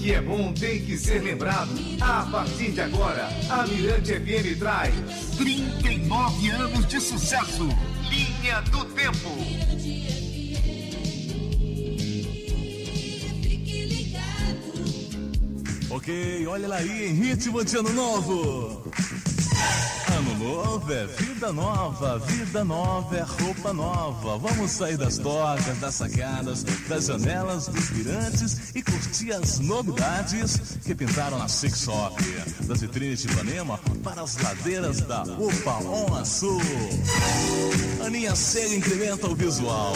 que 0.00 0.14
é 0.14 0.20
bom 0.20 0.52
tem 0.54 0.82
que 0.82 0.96
ser 0.96 1.22
lembrado. 1.22 1.70
A 2.00 2.26
partir 2.30 2.72
de 2.72 2.80
agora, 2.80 3.28
a 3.50 3.66
Mirante 3.66 4.14
FM 4.14 4.58
traz 4.58 4.94
39 5.36 6.50
anos 6.50 6.86
de 6.86 7.00
sucesso. 7.00 7.68
Linha 8.08 8.62
do 8.62 8.84
Tempo. 8.86 9.28
Ok, 15.90 16.46
olha 16.46 16.68
lá 16.68 16.76
aí 16.76 17.08
em 17.08 17.14
ritmo 17.14 17.62
de 17.62 17.76
ano 17.76 17.92
novo. 17.92 18.89
Ano 20.20 20.36
novo 20.36 20.92
é 20.92 21.06
vida 21.06 21.50
nova, 21.50 22.18
vida 22.18 22.62
nova 22.62 23.16
é 23.16 23.22
roupa 23.22 23.72
nova. 23.72 24.36
Vamos 24.36 24.70
sair 24.70 24.98
das 24.98 25.16
tocas, 25.16 25.78
das 25.78 25.94
sacadas, 25.94 26.62
das 26.62 27.06
janelas, 27.06 27.68
dos 27.68 27.88
mirantes 27.88 28.74
e 28.74 28.82
curtir 28.82 29.32
as 29.32 29.58
novidades 29.60 30.78
que 30.84 30.94
pintaram 30.94 31.38
na 31.38 31.48
Six 31.48 31.84
Shop. 31.84 32.22
Das 32.66 32.82
vitrines 32.82 33.22
de 33.22 33.32
Ipanema 33.32 33.80
para 34.04 34.20
as 34.20 34.36
ladeiras 34.42 35.00
da 35.00 35.22
Upa 35.22 35.78
On 35.84 36.22
Sul. 36.22 36.60
Aninha 38.04 38.36
Ceia 38.36 38.76
incrementa 38.76 39.26
o 39.26 39.34
visual. 39.34 39.94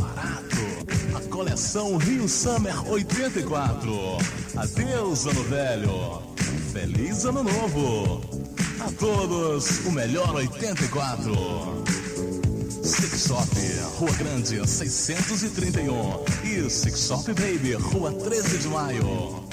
Barato. 0.00 1.14
A 1.14 1.20
coleção 1.28 1.98
Rio 1.98 2.26
Summer 2.26 2.90
84. 2.90 3.92
Adeus, 4.56 5.26
ano 5.26 5.44
velho. 5.44 6.22
Feliz 6.72 7.26
ano 7.26 7.42
novo. 7.42 8.47
A 8.88 8.90
todos, 8.92 9.84
o 9.84 9.92
melhor 9.92 10.34
84. 10.34 11.34
Six 12.82 13.26
Shop, 13.26 13.46
Rua 13.98 14.12
Grande, 14.12 14.66
631. 14.66 16.24
E 16.42 16.70
Six 16.70 17.06
Shop 17.06 17.34
Baby, 17.34 17.74
Rua 17.74 18.10
13 18.12 18.56
de 18.56 18.68
Maio. 18.68 19.44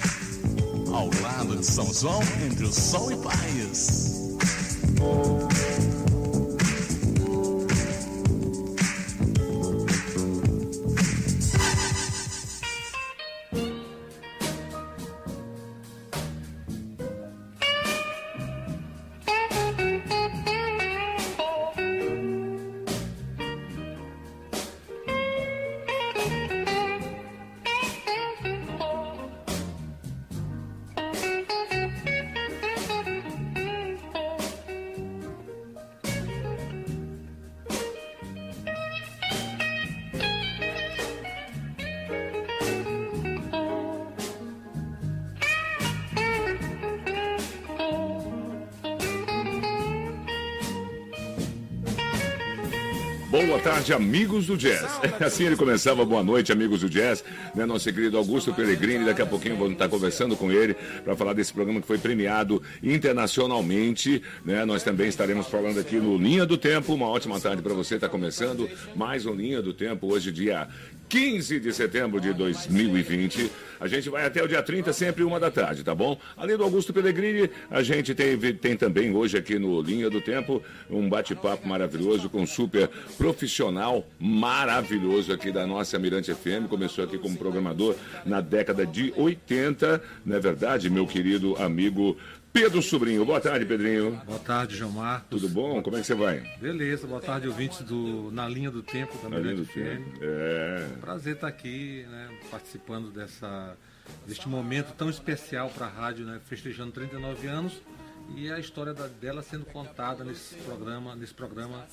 Ao 0.88 1.10
lado 1.22 1.58
de 1.58 1.66
São 1.66 1.94
João, 1.94 2.22
entre 2.46 2.64
o 2.64 2.72
sol 2.72 3.12
e 3.12 3.18
paz. 3.18 4.16
Tarde, 53.86 53.94
amigos 53.94 54.48
do 54.48 54.58
jazz. 54.58 55.00
Assim 55.22 55.46
ele 55.46 55.56
começava, 55.56 56.04
boa 56.04 56.24
noite, 56.24 56.52
amigos 56.52 56.82
do 56.82 56.90
jazz. 56.90 57.24
Né, 57.54 57.66
nosso 57.66 57.92
querido 57.94 58.18
Augusto 58.18 58.54
Pellegrini, 58.54 59.06
daqui 59.06 59.22
a 59.22 59.26
pouquinho 59.26 59.56
vamos 59.56 59.74
estar 59.74 59.88
conversando 59.88 60.36
com 60.36 60.52
ele 60.52 60.76
para 61.04 61.16
falar 61.16 61.34
desse 61.34 61.54
programa 61.54 61.80
que 61.80 61.88
foi 61.88 61.98
premiado 61.98 62.62
internacionalmente. 62.82 64.22
Né? 64.44 64.66
Nós 64.66 64.82
também 64.82 65.08
estaremos 65.08 65.48
falando 65.48 65.80
aqui 65.80 65.98
no 65.98 66.18
Linha 66.18 66.46
do 66.46 66.58
Tempo. 66.58 66.94
Uma 66.94 67.08
ótima 67.08 67.40
tarde 67.40 67.62
para 67.62 67.74
você. 67.74 67.96
Está 67.96 68.10
começando 68.10 68.68
mais 68.96 69.26
um 69.26 69.34
Linha 69.34 69.62
do 69.62 69.74
Tempo, 69.74 70.12
hoje, 70.12 70.32
dia 70.32 70.68
15 71.08 71.60
de 71.60 71.74
setembro 71.74 72.20
de 72.20 72.34
2020. 72.34 73.52
A 73.80 73.88
gente 73.88 74.10
vai 74.10 74.26
até 74.26 74.44
o 74.44 74.48
dia 74.48 74.62
30, 74.64 74.92
sempre 74.94 75.24
uma 75.24 75.40
da 75.40 75.52
tarde, 75.52 75.84
tá 75.84 75.94
bom? 75.94 76.18
Além 76.36 76.58
do 76.58 76.64
Augusto 76.64 76.94
Pellegrini, 76.94 77.50
a 77.70 77.84
gente 77.84 78.16
tem, 78.16 78.38
tem 78.56 78.76
também 78.76 79.16
hoje 79.16 79.38
aqui 79.38 79.60
no 79.60 79.82
Linha 79.82 80.10
do 80.10 80.22
Tempo 80.22 80.64
um 80.90 81.08
bate-papo 81.08 81.68
maravilhoso 81.68 82.30
com 82.30 82.42
um 82.42 82.48
super 82.48 82.90
profissional 83.18 84.06
maravilhoso 84.20 85.34
aqui 85.34 85.52
da 85.52 85.68
nossa 85.68 86.00
Mirante 86.00 86.34
FM. 86.34 86.68
Começou 86.70 87.04
aqui 87.04 87.18
como 87.18 87.38
programador 87.38 87.96
na 88.26 88.42
década 88.42 88.86
de 88.86 89.14
80, 89.16 90.02
não 90.26 90.36
é 90.36 90.40
verdade, 90.40 90.90
meu 90.90 91.06
querido 91.06 91.56
amigo 91.58 92.18
Pedro 92.56 92.82
Sobrinho. 92.82 93.26
Boa 93.26 93.42
tarde, 93.42 93.66
Pedrinho. 93.66 94.12
Boa 94.26 94.40
tarde, 94.40 94.78
João 94.78 94.92
Marcos. 94.92 95.42
Tudo 95.42 95.50
bom? 95.50 95.84
Como 95.84 95.98
é 95.98 96.00
que 96.00 96.08
você 96.08 96.16
vai? 96.16 96.40
Beleza, 96.58 97.06
boa 97.06 97.20
tarde, 97.20 97.50
ouvintes 97.50 97.82
do 97.82 98.32
Na 98.32 98.48
Linha 98.48 98.72
do 98.72 98.82
Tempo 98.82 99.18
da 99.18 99.30
Mirante 99.30 99.66
FM. 99.66 100.22
É. 100.22 100.88
Prazer 101.02 101.36
estar 101.36 101.50
aqui, 101.50 102.06
né, 102.10 102.30
participando 102.50 103.12
dessa, 103.12 103.76
deste 104.26 104.48
momento 104.48 104.94
tão 104.94 105.10
especial 105.10 105.70
para 105.70 105.88
a 105.88 105.90
rádio, 105.90 106.26
né, 106.26 106.40
festejando 106.46 106.94
39 106.94 107.46
anos 107.46 107.82
e 108.38 108.50
a 108.50 108.58
história 108.58 108.94
da, 108.94 109.08
dela 109.08 109.44
sendo 109.44 109.66
contada 109.66 110.24
nesse 110.24 110.56
programa, 110.56 111.14
nesse 111.14 111.34
programa 111.34 111.86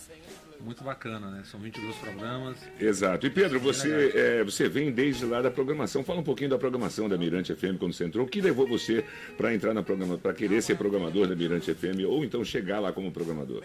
muito 0.63 0.83
bacana, 0.85 1.31
né? 1.31 1.43
São 1.45 1.61
22 1.61 1.97
programas. 1.97 2.57
Exato. 2.81 3.27
E 3.27 3.31
Pedro, 3.31 3.61
você, 3.61 4.13
é, 4.15 4.45
você 4.45 4.69
vem 4.69 4.91
desde 4.93 5.25
lá 5.25 5.43
da 5.43 5.51
programação. 5.51 6.05
Fala 6.05 6.21
um 6.21 6.25
pouquinho 6.25 6.51
da 6.51 6.59
programação 6.59 7.09
da 7.09 7.19
Mirante 7.19 7.55
FM 7.55 7.79
quando 7.79 7.93
você 7.93 8.05
entrou. 8.05 8.27
O 8.27 8.29
que 8.29 8.41
levou 8.41 8.67
você 8.67 9.05
para 9.37 9.55
entrar 9.55 9.75
na 9.75 9.83
programa, 9.83 10.17
para 10.17 10.33
querer 10.33 10.63
ser 10.63 10.77
programador 10.77 11.27
da 11.27 11.35
Mirante 11.35 11.75
FM 11.75 12.05
ou 12.07 12.25
então 12.25 12.45
chegar 12.45 12.81
lá 12.81 12.93
como 12.93 13.11
programador? 13.11 13.65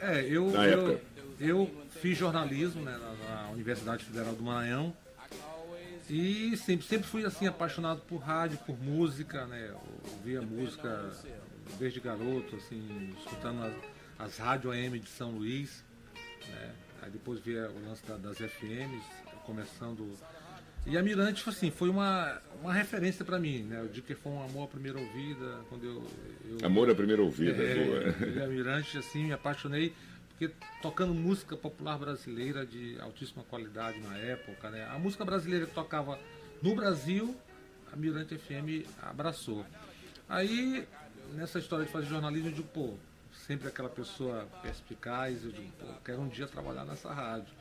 É, 0.00 0.24
eu, 0.26 0.50
Na 0.50 0.66
eu, 0.66 0.88
época. 0.88 1.04
eu 1.40 1.70
fiz 2.00 2.16
jornalismo 2.16 2.82
né, 2.82 2.98
na, 2.98 3.44
na 3.44 3.50
Universidade 3.50 4.04
Federal 4.04 4.34
do 4.34 4.42
Maranhão 4.42 4.94
e 6.10 6.56
sempre, 6.56 6.84
sempre 6.84 7.06
fui 7.06 7.24
assim 7.24 7.46
apaixonado 7.46 8.00
por 8.00 8.16
rádio, 8.16 8.58
por 8.66 8.76
música, 8.82 9.46
né? 9.46 9.72
Ouvia 10.16 10.42
música 10.42 11.08
desde 11.78 12.00
garoto, 12.00 12.56
assim, 12.56 13.14
escutando 13.16 13.62
as, 13.62 13.72
as 14.18 14.36
rádio 14.36 14.72
AM 14.72 14.98
de 14.98 15.08
São 15.08 15.30
Luís, 15.30 15.84
né? 16.48 16.72
Aí 17.02 17.10
depois 17.10 17.40
via 17.40 17.70
o 17.70 17.88
lance 17.88 18.04
da- 18.06 18.16
das 18.16 18.38
FMs, 18.40 19.02
começando. 19.44 20.16
E 20.86 20.96
a 20.96 21.02
Mirante, 21.02 21.46
assim, 21.48 21.70
foi 21.70 21.88
uma, 21.90 22.40
uma 22.62 22.72
referência 22.72 23.24
para 23.24 23.38
mim, 23.38 23.62
né? 23.64 23.80
Eu 23.80 23.88
digo 23.88 24.06
que 24.06 24.14
foi 24.14 24.32
um 24.32 24.42
amor 24.42 24.64
à 24.64 24.68
primeira 24.68 24.98
ouvida, 24.98 25.60
quando 25.68 25.84
eu. 25.84 26.04
eu 26.60 26.66
Amor 26.66 26.90
à 26.90 26.94
primeira 26.94 27.22
ouvida, 27.22 27.62
é, 27.62 27.84
boa. 27.84 28.28
e 28.28 28.42
a 28.42 28.46
Mirante, 28.46 28.96
assim, 28.96 29.24
me 29.24 29.32
apaixonei, 29.32 29.92
porque 30.30 30.54
tocando 30.80 31.12
música 31.14 31.54
popular 31.56 31.98
brasileira 31.98 32.64
de 32.64 32.98
altíssima 33.00 33.42
qualidade 33.44 33.98
na 34.00 34.16
época, 34.16 34.70
né? 34.70 34.86
A 34.90 34.98
música 34.98 35.24
brasileira 35.24 35.66
que 35.66 35.72
tocava 35.74 36.18
no 36.62 36.74
Brasil, 36.74 37.36
a 37.92 37.96
Mirante 37.96 38.38
FM 38.38 38.86
abraçou. 39.02 39.66
Aí, 40.28 40.86
nessa 41.34 41.58
história 41.58 41.84
de 41.84 41.92
fazer 41.92 42.06
jornalismo, 42.06 42.48
eu 42.48 42.52
digo, 42.52 42.68
pô, 42.68 42.94
sempre 43.50 43.66
aquela 43.66 43.88
pessoa 43.88 44.46
perspicaz, 44.62 45.44
eu 45.44 45.50
digo, 45.50 45.72
pô, 45.72 45.86
quero 46.04 46.20
um 46.20 46.28
dia 46.28 46.46
trabalhar 46.46 46.84
nessa 46.84 47.12
rádio. 47.12 47.52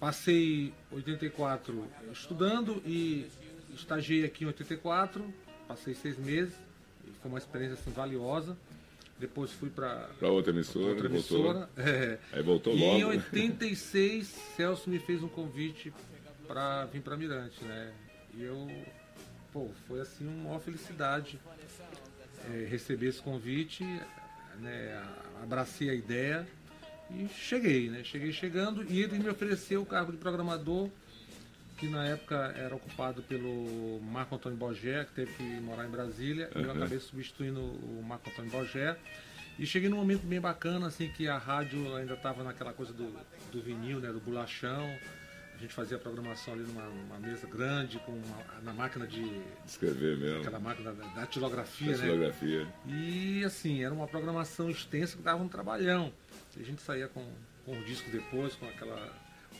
Passei 0.00 0.74
84 0.90 1.86
estudando 2.12 2.82
e 2.84 3.30
estagiei 3.76 4.24
aqui 4.24 4.42
em 4.42 4.48
84, 4.48 5.32
passei 5.68 5.94
seis 5.94 6.18
meis, 6.18 6.48
e 7.06 7.12
foi 7.22 7.30
uma 7.30 7.38
experiência 7.38 7.74
assim, 7.74 7.92
valiosa. 7.92 8.56
Depois 9.20 9.52
fui 9.52 9.70
para 9.70 10.08
Para 10.18 10.30
outra 10.30 10.52
emissora, 10.52 10.86
outra 10.88 11.08
voltou. 11.08 11.38
emissora. 11.46 11.70
é. 11.76 12.18
Aí 12.32 12.42
voltou 12.42 12.74
E 12.74 12.82
em 12.82 13.04
logo. 13.04 13.12
86, 13.12 14.26
Celso 14.56 14.90
me 14.90 14.98
fez 14.98 15.22
um 15.22 15.28
convite 15.28 15.94
para 16.48 16.86
vir 16.86 17.02
para 17.02 17.16
Mirante, 17.16 17.64
né? 17.64 17.94
E 18.34 18.42
eu, 18.42 18.68
pô, 19.52 19.70
foi 19.86 20.00
assim 20.00 20.26
uma 20.26 20.48
maior 20.48 20.60
felicidade 20.60 21.38
é, 22.50 22.66
receber 22.68 23.06
esse 23.06 23.22
convite, 23.22 23.84
né? 24.60 25.02
Abracei 25.42 25.90
a 25.90 25.94
ideia 25.94 26.46
e 27.10 27.28
cheguei, 27.28 27.88
né? 27.90 28.02
Cheguei 28.04 28.32
chegando 28.32 28.84
e 28.88 29.02
ele 29.02 29.18
me 29.18 29.28
ofereceu 29.28 29.82
o 29.82 29.86
cargo 29.86 30.12
de 30.12 30.18
programador 30.18 30.90
que 31.78 31.88
na 31.88 32.06
época 32.06 32.54
era 32.56 32.74
ocupado 32.74 33.22
pelo 33.22 34.00
Marco 34.00 34.34
Antônio 34.34 34.56
Bogé, 34.56 35.04
que 35.04 35.12
teve 35.12 35.32
que 35.34 35.42
morar 35.60 35.84
em 35.86 35.90
Brasília. 35.90 36.50
e 36.54 36.58
Eu 36.58 36.64
Uhum. 36.64 36.70
acabei 36.76 36.98
substituindo 36.98 37.60
o 37.60 38.02
Marco 38.02 38.30
Antônio 38.30 38.50
Bogé. 38.50 38.96
E 39.58 39.66
cheguei 39.66 39.88
num 39.90 39.96
momento 39.98 40.22
bem 40.26 40.40
bacana, 40.40 40.86
assim, 40.86 41.08
que 41.08 41.28
a 41.28 41.36
rádio 41.38 41.94
ainda 41.96 42.14
estava 42.14 42.42
naquela 42.42 42.72
coisa 42.72 42.92
do, 42.94 43.14
do 43.52 43.60
vinil, 43.62 44.00
né, 44.00 44.10
do 44.10 44.20
bolachão. 44.20 44.86
A 45.56 45.58
gente 45.58 45.72
fazia 45.72 45.96
a 45.96 46.00
programação 46.00 46.52
ali 46.52 46.64
numa, 46.64 46.82
numa 46.84 47.18
mesa 47.18 47.46
grande, 47.46 47.98
com 48.00 48.12
uma- 48.12 48.60
na 48.62 48.74
máquina 48.74 49.06
de. 49.06 49.42
Escrever 49.66 50.18
mesmo. 50.18 50.40
aquela 50.40 50.60
máquina 50.60 50.92
da, 50.92 51.02
da 51.06 51.14
datilografia, 51.20 51.96
né? 51.96 52.06
E 52.86 53.42
assim, 53.42 53.82
era 53.82 53.94
uma 53.94 54.06
programação 54.06 54.68
extensa 54.68 55.16
que 55.16 55.22
dava 55.22 55.42
um 55.42 55.48
trabalhão. 55.48 56.12
A 56.58 56.62
gente 56.62 56.82
saía 56.82 57.08
com, 57.08 57.26
com 57.64 57.78
os 57.78 57.86
discos 57.86 58.12
depois, 58.12 58.54
com 58.54 58.68
aquela 58.68 59.10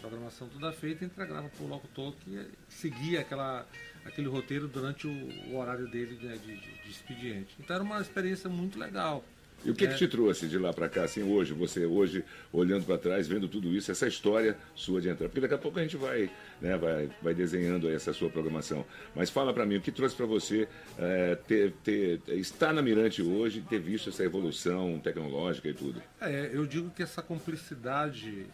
programação 0.01 0.49
toda 0.49 0.71
feita 0.73 1.05
e 1.05 1.07
entregava 1.07 1.49
para 1.49 1.65
o 1.65 1.69
locutor 1.69 2.15
que 2.17 2.47
seguia 2.69 3.21
aquela, 3.21 3.67
aquele 4.05 4.29
roteiro 4.29 4.69
durante 4.69 5.07
o, 5.07 5.51
o 5.51 5.57
horário 5.57 5.89
dele 5.89 6.19
né, 6.23 6.37
de, 6.37 6.57
de, 6.57 6.83
de, 6.83 6.91
expediente. 6.91 7.57
Então 7.59 7.75
era 7.75 7.83
uma 7.83 8.01
experiência 8.01 8.49
muito 8.51 8.79
legal. 8.79 9.25
E 9.67 9.71
o 9.71 9.75
que, 9.75 9.85
é... 9.85 9.89
que 9.89 9.97
te 9.97 10.07
trouxe 10.07 10.47
de 10.47 10.59
lá 10.59 10.73
para 10.73 10.89
cá, 10.89 11.05
assim, 11.05 11.23
hoje, 11.23 11.53
você 11.53 11.85
hoje, 11.85 12.25
olhando 12.53 12.85
para 12.85 12.97
trás, 12.97 13.27
vendo 13.27 13.49
tudo 13.49 13.75
isso, 13.75 13.91
essa 13.91 14.07
história 14.07 14.57
sua 14.75 15.01
de 15.01 15.09
entrar? 15.09 15.29
Porque 15.29 15.41
daqui 15.41 15.55
a 15.55 15.59
pouco 15.59 15.79
a 15.79 15.83
gente 15.83 15.97
vai, 15.97 16.31
né, 16.61 16.77
vai, 16.77 17.11
vai 17.21 17.35
desenhando 17.35 17.91
essa 17.91 18.13
sua 18.13 18.31
programação. 18.31 18.85
Mas 19.15 19.29
fala 19.29 19.53
para 19.53 19.67
mim, 19.67 19.77
o 19.77 19.81
que 19.81 19.91
trouxe 19.91 20.15
para 20.15 20.27
você 20.27 20.69
é, 20.99 21.35
ter, 21.35 21.73
ter, 21.83 22.21
estar 22.29 22.73
na 22.73 22.81
Mirante 22.81 23.23
hoje, 23.23 23.61
ter 23.61 23.81
visto 23.81 24.11
essa 24.11 24.23
evolução 24.23 25.01
tecnológica 25.01 25.69
e 25.69 25.75
tudo? 25.75 26.03
É, 26.21 26.51
eu 26.53 26.65
digo 26.67 26.91
que 26.91 27.03
essa 27.03 27.21
cumplicidade 27.21 28.47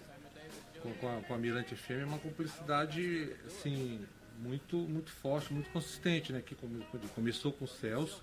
com, 0.82 0.92
com, 0.94 1.08
a, 1.08 1.20
com 1.20 1.34
a 1.34 1.38
Mirante 1.38 1.74
FM 1.74 1.90
é 1.90 2.04
uma 2.04 2.18
cumplicidade, 2.18 3.30
assim, 3.46 4.00
muito, 4.38 4.76
muito 4.76 5.10
forte, 5.10 5.52
muito 5.52 5.70
consistente, 5.70 6.32
né? 6.32 6.42
Que 6.44 6.56
começou 7.14 7.52
com 7.52 7.64
o 7.64 7.68
Celso, 7.68 8.22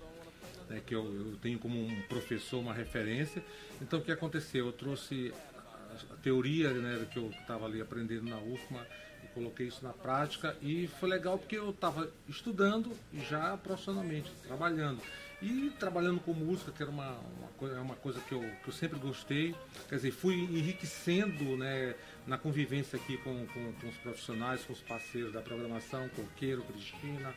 né, 0.70 0.80
que 0.86 0.94
eu, 0.94 1.04
eu, 1.04 1.36
tenho 1.42 1.58
como 1.58 1.78
um 1.84 2.02
professor 2.02 2.60
uma 2.60 2.72
referência. 2.72 3.42
Então 3.82 3.98
o 3.98 4.02
que 4.02 4.12
aconteceu? 4.12 4.66
Eu 4.66 4.72
trouxe 4.72 5.34
a, 5.56 6.14
a 6.14 6.16
teoria 6.16 6.70
né, 6.70 7.04
que 7.12 7.18
eu 7.18 7.28
estava 7.30 7.66
ali 7.66 7.80
aprendendo 7.80 8.30
na 8.30 8.38
UFMA 8.38 8.86
e 9.24 9.26
coloquei 9.34 9.66
isso 9.66 9.82
na 9.84 9.92
prática 9.92 10.56
e 10.62 10.86
foi 11.00 11.08
legal 11.08 11.36
porque 11.36 11.58
eu 11.58 11.70
estava 11.70 12.08
estudando 12.28 12.96
já 13.28 13.56
profissionalmente, 13.56 14.30
trabalhando. 14.46 15.02
E 15.42 15.72
trabalhando 15.78 16.20
com 16.20 16.34
música, 16.34 16.70
que 16.70 16.82
era 16.82 16.92
uma, 16.92 17.12
uma, 17.12 17.74
é 17.74 17.80
uma 17.80 17.96
coisa 17.96 18.20
que 18.20 18.32
eu, 18.32 18.40
que 18.62 18.68
eu 18.68 18.72
sempre 18.74 18.98
gostei, 18.98 19.54
quer 19.88 19.96
dizer, 19.96 20.10
fui 20.10 20.34
enriquecendo 20.34 21.56
né, 21.56 21.94
na 22.26 22.36
convivência 22.36 22.98
aqui 22.98 23.16
com, 23.16 23.46
com, 23.46 23.72
com 23.72 23.88
os 23.88 23.96
profissionais, 23.96 24.62
com 24.64 24.74
os 24.74 24.82
parceiros 24.82 25.32
da 25.32 25.40
programação, 25.40 26.10
Coqueiro, 26.10 26.62
Cristina, 26.64 27.34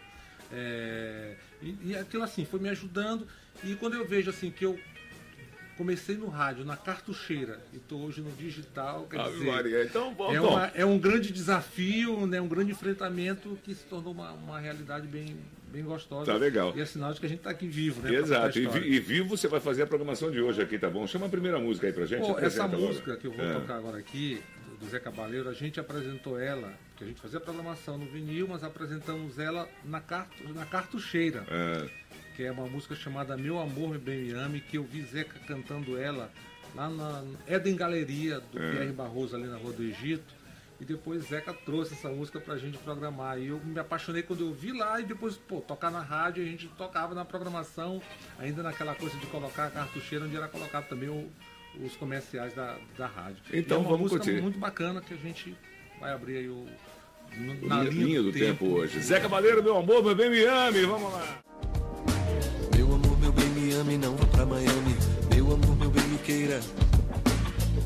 é, 0.53 1.35
e, 1.61 1.77
e, 1.83 1.95
aquilo 1.95 2.23
assim 2.23 2.45
foi 2.45 2.59
me 2.59 2.69
ajudando. 2.69 3.27
E 3.63 3.75
quando 3.75 3.95
eu 3.95 4.07
vejo 4.07 4.29
assim 4.29 4.51
que 4.51 4.63
eu 4.63 4.79
comecei 5.75 6.15
no 6.15 6.27
rádio, 6.27 6.63
na 6.63 6.77
cartucheira, 6.77 7.59
e 7.73 7.77
estou 7.77 8.01
hoje 8.01 8.21
no 8.21 8.31
digital, 8.31 9.07
quer 9.09 9.23
dizer, 9.23 9.45
Maria, 9.45 9.83
então, 9.83 10.13
bom, 10.13 10.31
é, 10.31 10.39
uma, 10.39 10.71
é, 10.75 10.85
um 10.85 11.00
grande 11.00 11.33
desafio, 11.33 12.27
né, 12.27 12.39
um 12.39 12.47
grande 12.47 12.71
enfrentamento 12.71 13.57
que 13.63 13.73
se 13.73 13.83
tornou 13.85 14.13
uma, 14.13 14.31
uma 14.33 14.59
realidade 14.59 15.07
bem, 15.07 15.35
bem 15.71 15.83
gostosa. 15.83 16.31
Tá 16.31 16.38
legal. 16.38 16.73
E 16.75 16.81
é 16.81 16.85
sinal 16.85 17.11
de 17.11 17.19
que 17.19 17.25
a 17.25 17.29
gente 17.29 17.39
está 17.39 17.50
aqui 17.50 17.67
vivo, 17.67 18.01
né? 18.01 18.13
Exato. 18.13 18.59
E, 18.59 18.67
vi, 18.67 18.79
e, 18.79 19.00
vivo 19.00 19.35
você 19.35 19.47
vai 19.47 19.59
fazer 19.59 19.83
a 19.83 19.88
programação 19.88 20.29
de 20.29 20.39
hoje 20.39 20.61
aqui, 20.61 20.77
tá 20.77 20.89
bom? 20.89 21.07
Chama 21.07 21.25
a 21.25 21.29
primeira 21.29 21.59
música 21.59 21.88
aí 21.88 21.94
pra 21.94 22.05
gente. 22.05 22.21
Pô, 22.21 22.38
essa 22.38 22.67
música 22.67 23.17
que 23.17 23.25
eu 23.25 23.31
vou 23.31 23.44
é. 23.44 23.53
tocar 23.53 23.77
agora 23.77 23.97
aqui, 23.97 24.44
do 24.79 24.89
Zé 24.89 25.00
Cabaleiro, 25.00 25.50
a 25.50 25.53
gente 25.53 25.79
apresentou 25.79 26.39
ela, 26.39 26.73
que 27.03 27.09
a 27.09 27.11
gente 27.11 27.21
fazia 27.21 27.39
programação 27.39 27.97
no 27.97 28.05
vinil, 28.05 28.47
mas 28.47 28.63
apresentamos 28.63 29.38
ela 29.38 29.67
na, 29.83 30.00
cartu, 30.00 30.53
na 30.53 30.65
cartucheira. 30.65 31.45
É. 31.50 31.89
Que 32.35 32.44
é 32.44 32.51
uma 32.51 32.65
música 32.65 32.95
chamada 32.95 33.38
Meu 33.38 33.59
Amor, 33.59 33.89
Me 33.89 33.97
Bem 33.97 34.23
Me 34.23 34.31
Ame, 34.33 34.61
que 34.61 34.77
eu 34.77 34.83
vi 34.83 35.03
Zeca 35.03 35.38
cantando 35.47 35.97
ela 35.97 36.31
lá 36.73 36.89
na 36.89 37.23
Eden 37.47 37.75
Galeria 37.75 38.39
do 38.39 38.61
é. 38.61 38.71
Pierre 38.71 38.91
Barroso, 38.91 39.35
ali 39.35 39.45
na 39.45 39.57
Rua 39.57 39.73
do 39.73 39.83
Egito. 39.83 40.33
E 40.81 40.85
depois 40.85 41.25
Zeca 41.25 41.53
trouxe 41.53 41.94
essa 41.94 42.09
música 42.09 42.39
pra 42.39 42.57
gente 42.57 42.77
programar. 42.79 43.38
E 43.38 43.47
eu 43.47 43.59
me 43.59 43.79
apaixonei 43.79 44.23
quando 44.23 44.41
eu 44.41 44.53
vi 44.53 44.71
lá 44.71 45.00
e 45.00 45.03
depois, 45.03 45.38
pô, 45.38 45.61
tocar 45.61 45.91
na 45.91 46.01
rádio, 46.01 46.44
a 46.44 46.45
gente 46.45 46.67
tocava 46.69 47.13
na 47.13 47.23
programação, 47.23 48.01
ainda 48.39 48.63
naquela 48.63 48.95
coisa 48.95 49.15
de 49.17 49.27
colocar 49.27 49.67
a 49.67 49.69
cartucheira, 49.69 50.25
onde 50.25 50.35
era 50.35 50.47
colocado 50.47 50.88
também 50.88 51.09
o, 51.09 51.31
os 51.79 51.95
comerciais 51.95 52.53
da, 52.55 52.77
da 52.97 53.05
rádio. 53.05 53.44
Então 53.53 53.77
é 53.77 53.79
uma 53.81 53.89
vamos 53.91 54.11
música 54.11 54.23
curtir. 54.23 54.41
muito 54.41 54.59
bacana 54.59 55.00
que 55.00 55.13
a 55.13 55.17
gente 55.17 55.55
vai 56.00 56.11
abrir 56.11 56.38
aí 56.38 56.50
o. 56.50 56.65
Na 57.63 57.83
linha, 57.83 58.06
linha 58.06 58.21
do, 58.21 58.31
do 58.31 58.38
tempo, 58.38 58.65
tempo, 58.65 58.65
hoje. 58.75 59.00
Zé 59.00 59.19
Cavaleiro, 59.19 59.63
meu 59.63 59.77
amor, 59.77 60.03
meu 60.03 60.15
bem 60.15 60.30
me 60.30 60.44
ame, 60.45 60.85
vamos 60.85 61.12
lá. 61.12 61.39
Meu 62.75 62.85
amor, 62.85 63.19
meu 63.19 63.31
bem 63.31 63.47
me 63.50 63.74
ame, 63.74 63.97
não 63.97 64.15
vá 64.15 64.25
pra 64.25 64.45
Miami. 64.45 64.95
Meu 65.33 65.45
amor, 65.53 65.77
meu 65.77 65.89
bem 65.89 66.03
me 66.07 66.18
queira. 66.19 66.59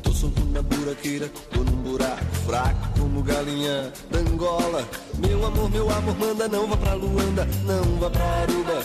Tô 0.02 0.12
solto 0.12 0.44
na 0.46 0.60
buraqueira, 0.60 1.30
tô 1.50 1.60
num 1.60 1.82
buraco 1.82 2.24
fraco 2.46 2.98
como 2.98 3.22
galinha 3.22 3.92
da 4.10 4.18
Angola. 4.18 4.86
Meu 5.18 5.46
amor, 5.46 5.70
meu 5.70 5.90
amor, 5.90 6.18
manda, 6.18 6.48
não 6.48 6.66
vá 6.66 6.76
pra 6.76 6.94
Luanda, 6.94 7.48
não 7.64 7.84
vá 7.98 8.10
pra 8.10 8.24
Aruba. 8.24 8.82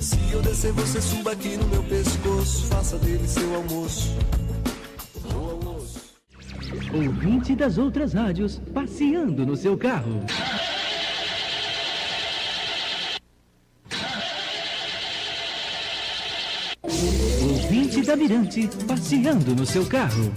Se 0.00 0.16
eu 0.32 0.40
descer, 0.42 0.72
você 0.72 1.00
suba 1.00 1.32
aqui 1.32 1.56
no 1.56 1.66
meu 1.66 1.82
pescoço. 1.82 2.66
Faça 2.66 2.96
dele 2.98 3.26
seu 3.26 3.54
almoço. 3.54 4.14
Ouvinte 6.92 7.54
das 7.54 7.76
outras 7.76 8.14
rádios, 8.14 8.60
passeando 8.72 9.44
no 9.44 9.54
seu 9.54 9.76
carro. 9.76 10.24
Ouvinte 16.82 18.02
da 18.02 18.16
Mirante, 18.16 18.70
passeando 18.86 19.54
no 19.54 19.66
seu 19.66 19.84
carro. 19.84 20.32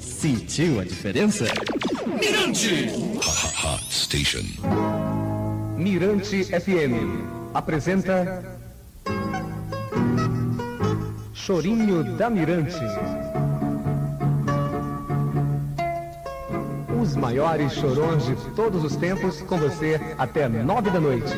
Sentiu 0.00 0.80
a 0.80 0.84
diferença? 0.84 1.44
Mirante! 2.20 2.90
Hot 3.62 3.84
Station. 3.88 4.42
Mirante 5.76 6.44
FM 6.44 7.54
apresenta 7.54 8.60
Chorinho 11.50 12.04
da 12.16 12.30
Mirante. 12.30 12.78
Os 17.02 17.16
maiores 17.16 17.72
chorões 17.72 18.24
de 18.24 18.36
todos 18.54 18.84
os 18.84 18.94
tempos 18.94 19.42
com 19.42 19.58
você 19.58 20.00
até 20.16 20.48
nove 20.48 20.90
da 20.90 21.00
noite. 21.00 21.32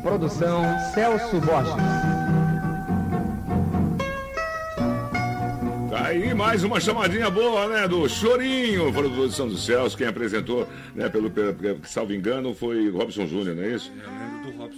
Produção 0.00 0.62
Celso 0.94 1.40
Borges. 1.40 1.74
Aí 6.04 6.32
mais 6.34 6.62
uma 6.62 6.78
chamadinha 6.78 7.28
boa, 7.28 7.66
né? 7.66 7.88
Do 7.88 8.08
Chorinho, 8.08 8.92
produção 8.92 9.48
do 9.48 9.58
Celso. 9.58 9.96
Quem 9.96 10.06
apresentou, 10.06 10.68
né, 10.94 11.08
pelo, 11.08 11.28
pelo, 11.28 11.80
salvo 11.82 12.14
engano, 12.14 12.54
foi 12.54 12.90
Robson 12.90 13.26
Júnior, 13.26 13.56
não 13.56 13.64
é 13.64 13.70
isso? 13.70 13.92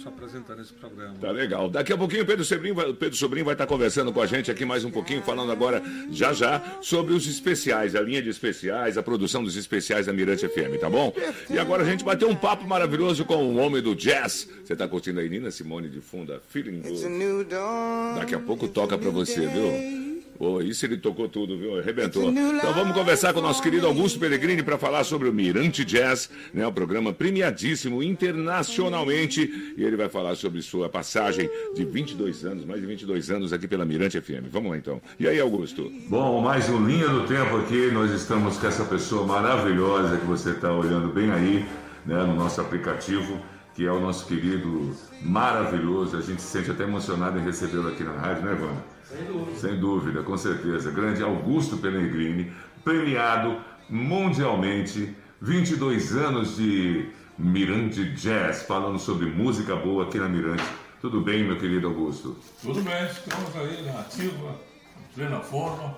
Apresentando 0.07 0.61
esse 0.61 0.73
programa. 0.73 1.15
Tá 1.19 1.31
legal. 1.31 1.69
Daqui 1.69 1.91
a 1.93 1.97
pouquinho 1.97 2.23
o 2.23 2.25
Pedro 2.25 2.45
Sobrinho 2.45 2.75
vai, 2.75 2.93
Pedro 2.93 3.17
Sobrinho 3.17 3.45
vai 3.45 3.53
estar 3.53 3.67
conversando 3.67 4.11
com 4.13 4.21
a 4.21 4.25
gente 4.25 4.49
aqui 4.49 4.65
mais 4.65 4.83
um 4.85 4.91
pouquinho, 4.91 5.21
falando 5.21 5.51
agora, 5.51 5.81
já 6.11 6.33
já, 6.33 6.61
sobre 6.81 7.13
os 7.13 7.27
especiais, 7.27 7.95
a 7.95 8.01
linha 8.01 8.21
de 8.21 8.29
especiais, 8.29 8.97
a 8.97 9.03
produção 9.03 9.43
dos 9.43 9.55
especiais 9.55 10.05
da 10.05 10.13
Mirante 10.13 10.47
FM, 10.47 10.79
tá 10.79 10.89
bom? 10.89 11.13
E 11.49 11.57
agora 11.57 11.83
a 11.83 11.85
gente 11.85 12.03
vai 12.03 12.15
ter 12.15 12.25
um 12.25 12.35
papo 12.35 12.67
maravilhoso 12.67 13.25
com 13.25 13.35
o 13.35 13.57
homem 13.57 13.81
do 13.81 13.95
jazz. 13.95 14.49
Você 14.63 14.75
tá 14.75 14.87
curtindo 14.87 15.19
aí, 15.19 15.29
Nina 15.29 15.51
Simone 15.51 15.89
de 15.89 15.99
Funda, 15.99 16.41
Feeling 16.49 16.81
Good. 16.81 17.01
Daqui 18.15 18.35
a 18.35 18.39
pouco 18.39 18.67
toca 18.67 18.97
pra 18.97 19.09
você, 19.09 19.47
viu? 19.47 19.98
Oh, 20.41 20.61
isso 20.61 20.85
ele 20.85 20.95
tocou 20.95 21.27
tudo, 21.27 21.57
viu? 21.57 21.77
Arrebentou. 21.77 22.31
Então 22.31 22.73
vamos 22.73 22.95
conversar 22.95 23.33
com 23.33 23.39
o 23.39 23.43
nosso 23.43 23.61
querido 23.61 23.85
Augusto 23.85 24.17
Pellegrini 24.17 24.63
para 24.63 24.77
falar 24.77 25.03
sobre 25.03 25.27
o 25.27 25.33
Mirante 25.33 25.83
Jazz, 25.83 26.29
né? 26.53 26.65
O 26.65 26.71
programa 26.71 27.11
premiadíssimo 27.11 28.01
internacionalmente. 28.01 29.73
E 29.75 29.83
ele 29.83 29.97
vai 29.97 30.07
falar 30.07 30.35
sobre 30.35 30.61
sua 30.61 30.87
passagem 30.87 31.49
de 31.75 31.83
22 31.83 32.45
anos, 32.45 32.63
mais 32.63 32.79
de 32.79 32.87
22 32.87 33.29
anos 33.29 33.51
aqui 33.51 33.67
pela 33.67 33.83
Mirante 33.83 34.19
FM. 34.21 34.47
Vamos 34.49 34.71
lá 34.71 34.77
então. 34.77 35.01
E 35.19 35.27
aí, 35.27 35.41
Augusto? 35.41 35.91
Bom, 36.07 36.39
mais 36.39 36.69
um 36.69 36.87
Linha 36.87 37.09
do 37.09 37.27
Tempo 37.27 37.57
aqui. 37.57 37.91
Nós 37.91 38.09
estamos 38.11 38.57
com 38.57 38.65
essa 38.65 38.85
pessoa 38.85 39.27
maravilhosa 39.27 40.15
que 40.15 40.25
você 40.25 40.51
está 40.51 40.71
olhando 40.71 41.13
bem 41.13 41.29
aí, 41.31 41.65
né? 42.05 42.23
No 42.23 42.35
nosso 42.35 42.61
aplicativo 42.61 43.37
que 43.75 43.85
é 43.85 43.91
o 43.91 43.99
nosso 43.99 44.25
querido 44.25 44.93
maravilhoso. 45.21 46.17
A 46.17 46.21
gente 46.21 46.41
se 46.41 46.49
sente 46.49 46.69
até 46.69 46.83
emocionado 46.83 47.39
em 47.39 47.43
recebê-lo 47.43 47.87
aqui 47.87 48.03
na 48.03 48.11
rádio, 48.11 48.43
né, 48.43 48.53
Vânia? 48.53 48.98
Sem 49.09 49.25
dúvida. 49.25 49.59
Sem 49.59 49.79
dúvida, 49.79 50.23
com 50.23 50.37
certeza. 50.37 50.91
Grande 50.91 51.23
Augusto 51.23 51.77
Pellegrini, 51.77 52.51
premiado 52.83 53.57
mundialmente, 53.89 55.15
22 55.41 56.15
anos 56.15 56.57
de 56.57 57.09
Mirante 57.37 58.05
Jazz, 58.13 58.63
falando 58.63 58.99
sobre 58.99 59.25
música 59.25 59.75
boa 59.75 60.03
aqui 60.03 60.19
na 60.19 60.27
Mirante. 60.27 60.63
Tudo 61.01 61.21
bem, 61.21 61.43
meu 61.43 61.57
querido 61.57 61.87
Augusto? 61.87 62.37
Tudo 62.61 62.81
bem, 62.81 63.05
estamos 63.05 63.55
aí 63.55 63.85
na 63.85 64.01
ativa, 64.01 64.55
plena 65.15 65.39
forma, 65.39 65.97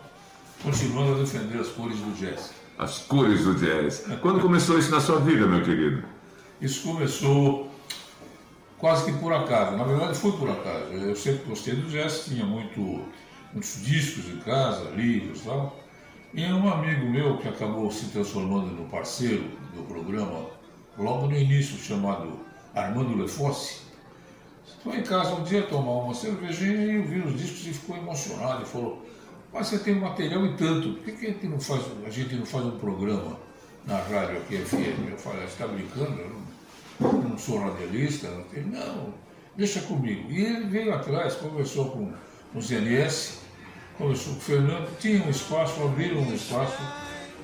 continuando 0.61 1.15
a 1.15 1.17
defender 1.17 1.59
as 1.59 1.69
cores 1.69 1.97
do 1.97 2.15
jazz. 2.15 2.53
As 2.77 2.99
cores 2.99 3.43
do 3.43 3.55
jazz. 3.55 4.05
Quando 4.21 4.39
começou 4.39 4.77
isso 4.77 4.91
na 4.91 5.01
sua 5.01 5.19
vida, 5.19 5.47
meu 5.47 5.63
querido? 5.63 6.03
Isso 6.61 6.83
começou 6.83 7.70
quase 8.81 9.05
que 9.05 9.17
por 9.19 9.31
acaso. 9.31 9.77
Na 9.77 9.83
verdade, 9.83 10.17
foi 10.17 10.31
por 10.33 10.49
acaso. 10.49 10.91
Eu 10.91 11.15
sempre 11.15 11.45
gostei 11.47 11.75
do 11.75 11.87
jazz, 11.89 12.25
tinha 12.25 12.43
muito, 12.43 13.05
muitos 13.53 13.85
discos 13.85 14.27
em 14.27 14.39
casa, 14.39 14.89
livros 14.89 15.41
e 15.41 15.45
tal. 15.45 15.79
E 16.33 16.45
um 16.45 16.67
amigo 16.67 17.05
meu 17.05 17.37
que 17.37 17.47
acabou 17.47 17.91
se 17.91 18.07
transformando 18.07 18.67
no 18.67 18.89
parceiro 18.89 19.43
do 19.75 19.83
programa 19.83 20.47
logo 20.97 21.27
no 21.27 21.37
início, 21.37 21.77
chamado 21.77 22.39
Armando 22.73 23.15
Lefosse, 23.15 23.81
Foi 24.83 24.97
em 24.97 25.03
casa 25.03 25.35
um 25.35 25.43
dia 25.43 25.61
tomar 25.63 25.91
uma 25.91 26.13
cervejinha 26.13 26.93
e 26.93 26.97
ouviu 26.99 27.25
os 27.25 27.39
discos 27.39 27.67
e 27.67 27.73
ficou 27.73 27.97
emocionado. 27.97 28.63
E 28.63 28.65
falou, 28.65 29.05
mas 29.53 29.67
você 29.67 29.77
tem 29.79 29.95
material 29.95 30.45
e 30.45 30.55
tanto, 30.55 30.93
por 30.93 31.03
que, 31.03 31.11
que 31.11 31.25
a, 31.27 31.29
gente 31.29 31.47
não 31.47 31.59
faz, 31.59 31.83
a 32.05 32.09
gente 32.09 32.35
não 32.35 32.45
faz 32.45 32.65
um 32.65 32.77
programa 32.79 33.37
na 33.85 33.97
rádio 33.97 34.37
aqui 34.37 34.57
FM? 34.57 35.11
Eu 35.11 35.17
falei, 35.17 35.41
você 35.41 35.45
está 35.47 35.67
brincando? 35.67 36.19
Eu 36.19 36.29
não, 36.29 36.41
não 37.01 37.37
sou 37.37 37.59
radialista. 37.59 38.29
Não, 38.29 38.43
tem, 38.43 38.63
não, 38.63 39.13
deixa 39.55 39.81
comigo. 39.81 40.29
E 40.29 40.41
ele 40.41 40.65
veio 40.65 40.93
atrás, 40.93 41.35
conversou 41.35 41.91
com, 41.91 42.13
com 42.51 42.59
o 42.59 42.61
ZNS, 42.61 43.39
conversou 43.97 44.33
com 44.33 44.39
o 44.39 44.41
Fernando, 44.41 44.99
tinha 44.99 45.23
um 45.23 45.29
espaço, 45.29 45.83
abriram 45.83 46.19
um 46.19 46.33
espaço. 46.33 46.81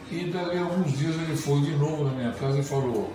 E 0.09 0.25
dali 0.31 0.57
alguns 0.57 0.97
dias 0.97 1.15
ele 1.15 1.35
foi 1.35 1.61
de 1.61 1.71
novo 1.71 2.05
na 2.05 2.11
minha 2.11 2.31
casa 2.31 2.59
e 2.59 2.63
falou, 2.63 3.11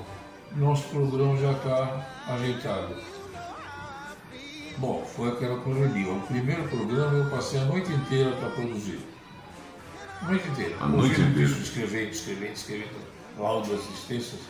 nosso 0.57 0.89
programa 0.89 1.37
já 1.39 1.53
está 1.53 2.07
ajeitado. 2.29 2.95
Bom, 4.79 5.05
foi 5.05 5.29
aquela 5.31 5.59
correria. 5.61 6.13
O 6.13 6.21
primeiro 6.23 6.69
programa 6.69 7.19
eu 7.19 7.31
passei 7.31 7.61
a 7.61 7.65
noite 7.65 7.93
inteira 7.93 8.33
para 8.33 8.51
produzir. 8.51 9.01
A 10.21 10.27
noite 10.27 10.49
inteira. 10.49 10.77
A 10.81 10.87
noite 10.87 11.21
inteira. 11.21 11.51
escrevendo, 11.51 12.11
escrevendo, 12.11 12.53
escrevendo 12.53 12.97
laudas 13.39 13.81
extensas. 13.95 14.41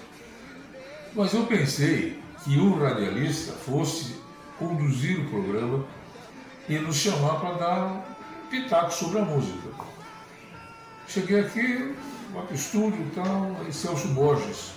Mas 1.14 1.34
eu 1.34 1.44
pensei 1.46 2.18
que 2.42 2.58
o 2.58 2.78
radialista 2.78 3.52
fosse 3.52 4.16
conduzir 4.58 5.20
o 5.20 5.28
programa 5.28 5.84
e 6.68 6.78
nos 6.78 6.96
chamar 6.96 7.40
para 7.40 7.54
dar 7.54 7.86
um 7.86 8.02
pitaco 8.48 8.92
sobre 8.92 9.18
a 9.18 9.24
música. 9.24 9.68
Cheguei 11.06 11.40
aqui, 11.40 11.94
vai 12.32 12.44
para 12.44 12.52
o 12.52 12.54
estúdio 12.54 13.00
e 13.00 13.10
tal, 13.14 13.56
e 13.68 13.72
Celso 13.72 14.08
Borges 14.08 14.72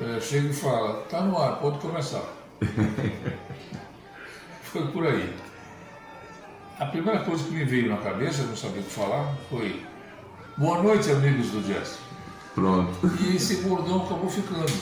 é, 0.00 0.20
chega 0.20 0.48
e 0.48 0.52
fala, 0.52 1.02
tá 1.08 1.22
no 1.22 1.38
ar, 1.38 1.58
pode 1.58 1.78
começar. 1.78 2.24
Foi 4.62 4.86
por 4.88 5.06
aí. 5.06 5.34
A 6.80 6.86
primeira 6.86 7.20
coisa 7.20 7.44
que 7.44 7.52
me 7.52 7.64
veio 7.64 7.88
na 7.88 7.98
cabeça, 7.98 8.42
não 8.42 8.56
sabia 8.56 8.80
o 8.80 8.84
que 8.84 8.90
falar, 8.90 9.32
foi 9.48 9.80
Boa 10.56 10.82
noite, 10.82 11.10
amigos 11.10 11.50
do 11.50 11.62
jazz. 11.62 11.98
Pronto. 12.54 12.92
E 13.20 13.36
esse 13.36 13.62
bordão 13.62 14.04
acabou 14.04 14.28
ficando. 14.28 14.72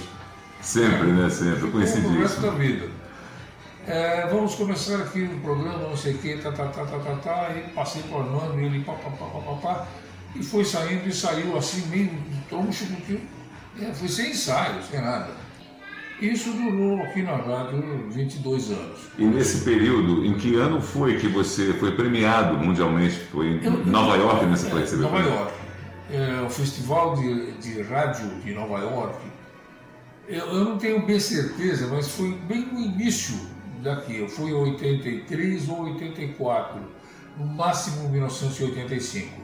Sempre, 0.62 1.08
né? 1.08 1.28
Sempre. 1.28 1.54
Ficou 1.56 1.70
pro 1.72 1.80
resto 1.80 2.00
Conhecidíssimo. 2.00 2.46
da 2.46 2.50
vida. 2.58 2.88
É, 3.86 4.28
vamos 4.28 4.54
começar 4.54 4.96
aqui 4.98 5.20
no 5.20 5.40
programa, 5.40 5.88
não 5.88 5.96
sei 5.96 6.14
o 6.14 6.18
que, 6.18 6.36
tá, 6.36 6.52
tá, 6.52 6.66
tá, 6.66 6.84
tá, 6.84 6.98
tá, 6.98 7.16
tá, 7.16 7.48
e 7.56 7.68
passei 7.72 8.02
o 8.10 8.16
Armando, 8.16 8.60
e 8.60 8.64
ele 8.66 8.84
pá, 8.84 8.92
pá, 8.92 9.10
pá, 9.10 9.26
pá, 9.26 9.40
pá, 9.40 9.54
pá, 9.56 9.86
e 10.36 10.42
foi 10.42 10.64
saindo 10.64 11.08
e 11.08 11.12
saiu 11.12 11.56
assim, 11.58 11.84
meio 11.88 12.10
troncho, 12.48 12.86
porque 12.86 13.18
é, 13.82 13.92
foi 13.92 14.06
sem 14.06 14.30
ensaio, 14.30 14.76
sem 14.88 15.00
nada. 15.00 15.30
Isso 16.20 16.52
durou 16.52 17.02
aqui 17.02 17.22
na 17.22 17.32
rádio 17.34 18.06
22 18.10 18.70
anos. 18.70 19.00
E 19.18 19.24
nesse 19.24 19.64
período, 19.64 20.24
em 20.24 20.34
que 20.34 20.54
ano 20.54 20.80
foi 20.80 21.16
que 21.16 21.26
você 21.26 21.72
foi 21.72 21.90
premiado 21.96 22.56
mundialmente? 22.56 23.16
Foi 23.32 23.46
em 23.48 23.64
Eu- 23.64 23.84
Nova 23.84 24.16
York, 24.16 24.46
né? 24.46 24.56
Você 24.56 24.68
É, 24.68 24.70
foi 24.70 24.80
receber 24.82 25.02
Nova 25.02 25.16
o? 25.16 25.28
York. 25.28 25.52
É, 26.12 26.42
o 26.46 26.48
Festival 26.50 27.16
de, 27.16 27.50
de 27.54 27.82
Rádio 27.82 28.28
de 28.44 28.52
Nova 28.54 28.78
York. 28.78 29.16
Eu, 30.32 30.46
eu 30.46 30.64
não 30.64 30.78
tenho 30.78 31.04
bem 31.04 31.20
certeza, 31.20 31.88
mas 31.88 32.08
foi 32.08 32.32
bem 32.48 32.66
no 32.72 32.80
início 32.80 33.36
daqui. 33.82 34.26
Fui 34.28 34.50
em 34.50 34.54
83 34.54 35.68
ou 35.68 35.82
84, 35.84 36.80
no 37.36 37.46
máximo 37.46 38.08
1985, 38.08 39.40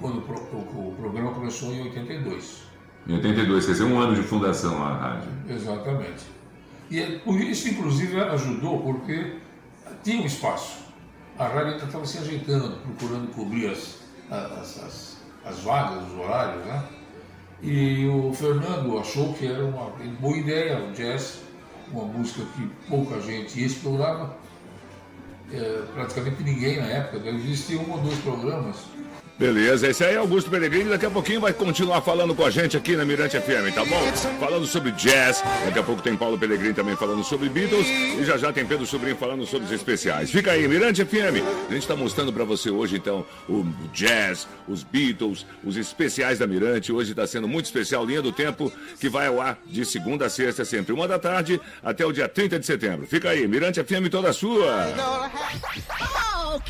quando 0.00 0.18
o, 0.18 0.56
o- 0.88 0.94
programa 0.96 1.32
começou 1.32 1.72
em 1.72 1.82
82. 1.82 2.64
Em 3.06 3.14
82, 3.14 3.66
quer 3.66 3.72
dizer, 3.72 3.84
um 3.84 4.00
ano 4.00 4.14
de 4.14 4.22
fundação 4.22 4.82
a 4.82 4.96
rádio. 4.96 5.28
Exatamente. 5.48 6.24
E 6.90 7.00
é- 7.00 7.18
por 7.18 7.40
isso, 7.40 7.68
inclusive, 7.68 8.20
ajudou, 8.20 8.80
porque 8.82 9.36
tinha 10.02 10.20
um 10.20 10.26
espaço. 10.26 10.78
A 11.38 11.46
rádio 11.46 11.74
ainda 11.74 11.84
estava 11.84 12.04
se 12.06 12.18
ajeitando, 12.18 12.76
procurando 12.78 13.28
cobrir 13.34 13.68
as, 13.70 14.00
as, 14.30 14.82
as, 14.82 15.16
as 15.44 15.58
vagas, 15.60 16.02
os 16.10 16.18
horários, 16.18 16.64
né? 16.66 16.82
E 17.62 18.06
o 18.06 18.32
Fernando 18.32 18.98
achou 18.98 19.32
que 19.32 19.46
era 19.46 19.64
uma 19.64 19.90
boa 20.20 20.36
ideia, 20.36 20.84
o 20.84 20.92
jazz, 20.92 21.40
uma 21.90 22.04
música 22.04 22.42
que 22.54 22.66
pouca 22.88 23.20
gente 23.20 23.62
explorava. 23.64 24.36
É, 25.52 25.82
praticamente 25.92 26.42
ninguém 26.42 26.78
na 26.78 26.86
época, 26.86 27.18
deve 27.20 27.38
existir 27.38 27.76
um 27.76 27.92
ou 27.92 27.98
dois 27.98 28.18
programas. 28.18 28.76
Beleza, 29.36 29.88
esse 29.88 30.04
aí 30.04 30.14
é 30.14 30.18
Augusto 30.18 30.48
Peregrini. 30.48 30.90
Daqui 30.90 31.06
a 31.06 31.10
pouquinho 31.10 31.40
vai 31.40 31.52
continuar 31.52 32.00
falando 32.02 32.36
com 32.36 32.44
a 32.44 32.50
gente 32.50 32.76
aqui 32.76 32.94
na 32.94 33.04
Mirante 33.04 33.38
FM, 33.40 33.74
tá 33.74 33.84
bom? 33.84 34.00
Falando 34.38 34.64
sobre 34.64 34.92
jazz. 34.92 35.42
Daqui 35.64 35.78
a 35.80 35.82
pouco 35.82 36.00
tem 36.00 36.16
Paulo 36.16 36.38
Peregrini 36.38 36.72
também 36.72 36.94
falando 36.94 37.24
sobre 37.24 37.48
Beatles. 37.48 37.86
E 37.88 38.24
já 38.24 38.36
já 38.36 38.52
tem 38.52 38.64
Pedro 38.64 38.86
Sobrinho 38.86 39.16
falando 39.16 39.44
sobre 39.44 39.66
os 39.66 39.72
especiais. 39.72 40.30
Fica 40.30 40.52
aí, 40.52 40.68
Mirante 40.68 41.04
FM. 41.04 41.42
A 41.68 41.72
gente 41.72 41.82
está 41.82 41.96
mostrando 41.96 42.32
para 42.32 42.44
você 42.44 42.70
hoje, 42.70 42.96
então, 42.96 43.26
o 43.48 43.66
jazz, 43.92 44.46
os 44.68 44.84
Beatles, 44.84 45.44
os 45.64 45.76
especiais 45.76 46.38
da 46.38 46.46
Mirante. 46.46 46.92
Hoje 46.92 47.10
está 47.10 47.26
sendo 47.26 47.48
muito 47.48 47.64
especial, 47.64 48.06
Linha 48.06 48.22
do 48.22 48.30
Tempo, 48.30 48.72
que 49.00 49.08
vai 49.08 49.26
ao 49.26 49.40
ar 49.40 49.58
de 49.66 49.84
segunda 49.84 50.26
a 50.26 50.30
sexta, 50.30 50.64
sempre 50.64 50.92
uma 50.92 51.08
da 51.08 51.18
tarde, 51.18 51.60
até 51.82 52.06
o 52.06 52.12
dia 52.12 52.28
30 52.28 52.60
de 52.60 52.66
setembro. 52.66 53.04
Fica 53.04 53.30
aí, 53.30 53.48
Mirante 53.48 53.82
FM 53.82 54.08
toda 54.08 54.32
sua. 54.32 54.94
Oh, 54.96 56.60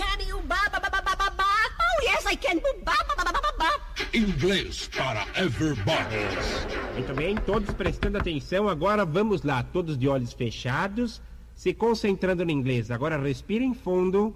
yes, 2.04 2.26
I 2.26 2.36
can. 2.36 2.60
Inglês 4.12 4.88
para 4.96 5.26
everybody. 5.36 6.16
Muito 6.94 7.14
bem, 7.14 7.36
todos 7.36 7.74
prestando 7.74 8.18
atenção. 8.18 8.68
Agora 8.68 9.04
vamos 9.04 9.42
lá, 9.42 9.62
todos 9.62 9.98
de 9.98 10.08
olhos 10.08 10.32
fechados, 10.32 11.20
se 11.56 11.74
concentrando 11.74 12.44
no 12.44 12.50
inglês. 12.50 12.90
Agora 12.90 13.18
respirem 13.18 13.74
fundo. 13.74 14.34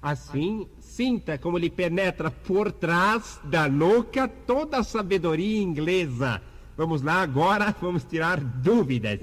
Assim, 0.00 0.68
sinta 0.78 1.38
como 1.38 1.58
lhe 1.58 1.70
penetra 1.70 2.30
por 2.30 2.70
trás 2.70 3.40
da 3.44 3.68
nuca 3.68 4.28
toda 4.28 4.78
a 4.78 4.84
sabedoria 4.84 5.60
inglesa. 5.60 6.42
Vamos 6.78 7.02
lá, 7.02 7.22
agora 7.22 7.74
vamos 7.82 8.04
tirar 8.04 8.38
dúvidas. 8.38 9.18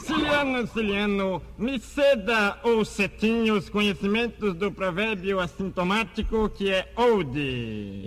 Ciliano, 0.00 0.66
Ciliano, 0.66 1.42
me 1.58 1.78
ceda 1.78 2.56
ou 2.62 2.86
cetinho 2.86 3.54
os 3.58 3.68
conhecimentos 3.68 4.54
do 4.54 4.72
provérbio 4.72 5.38
assintomático 5.40 6.48
que 6.48 6.70
é 6.70 6.90
old. 6.96 7.38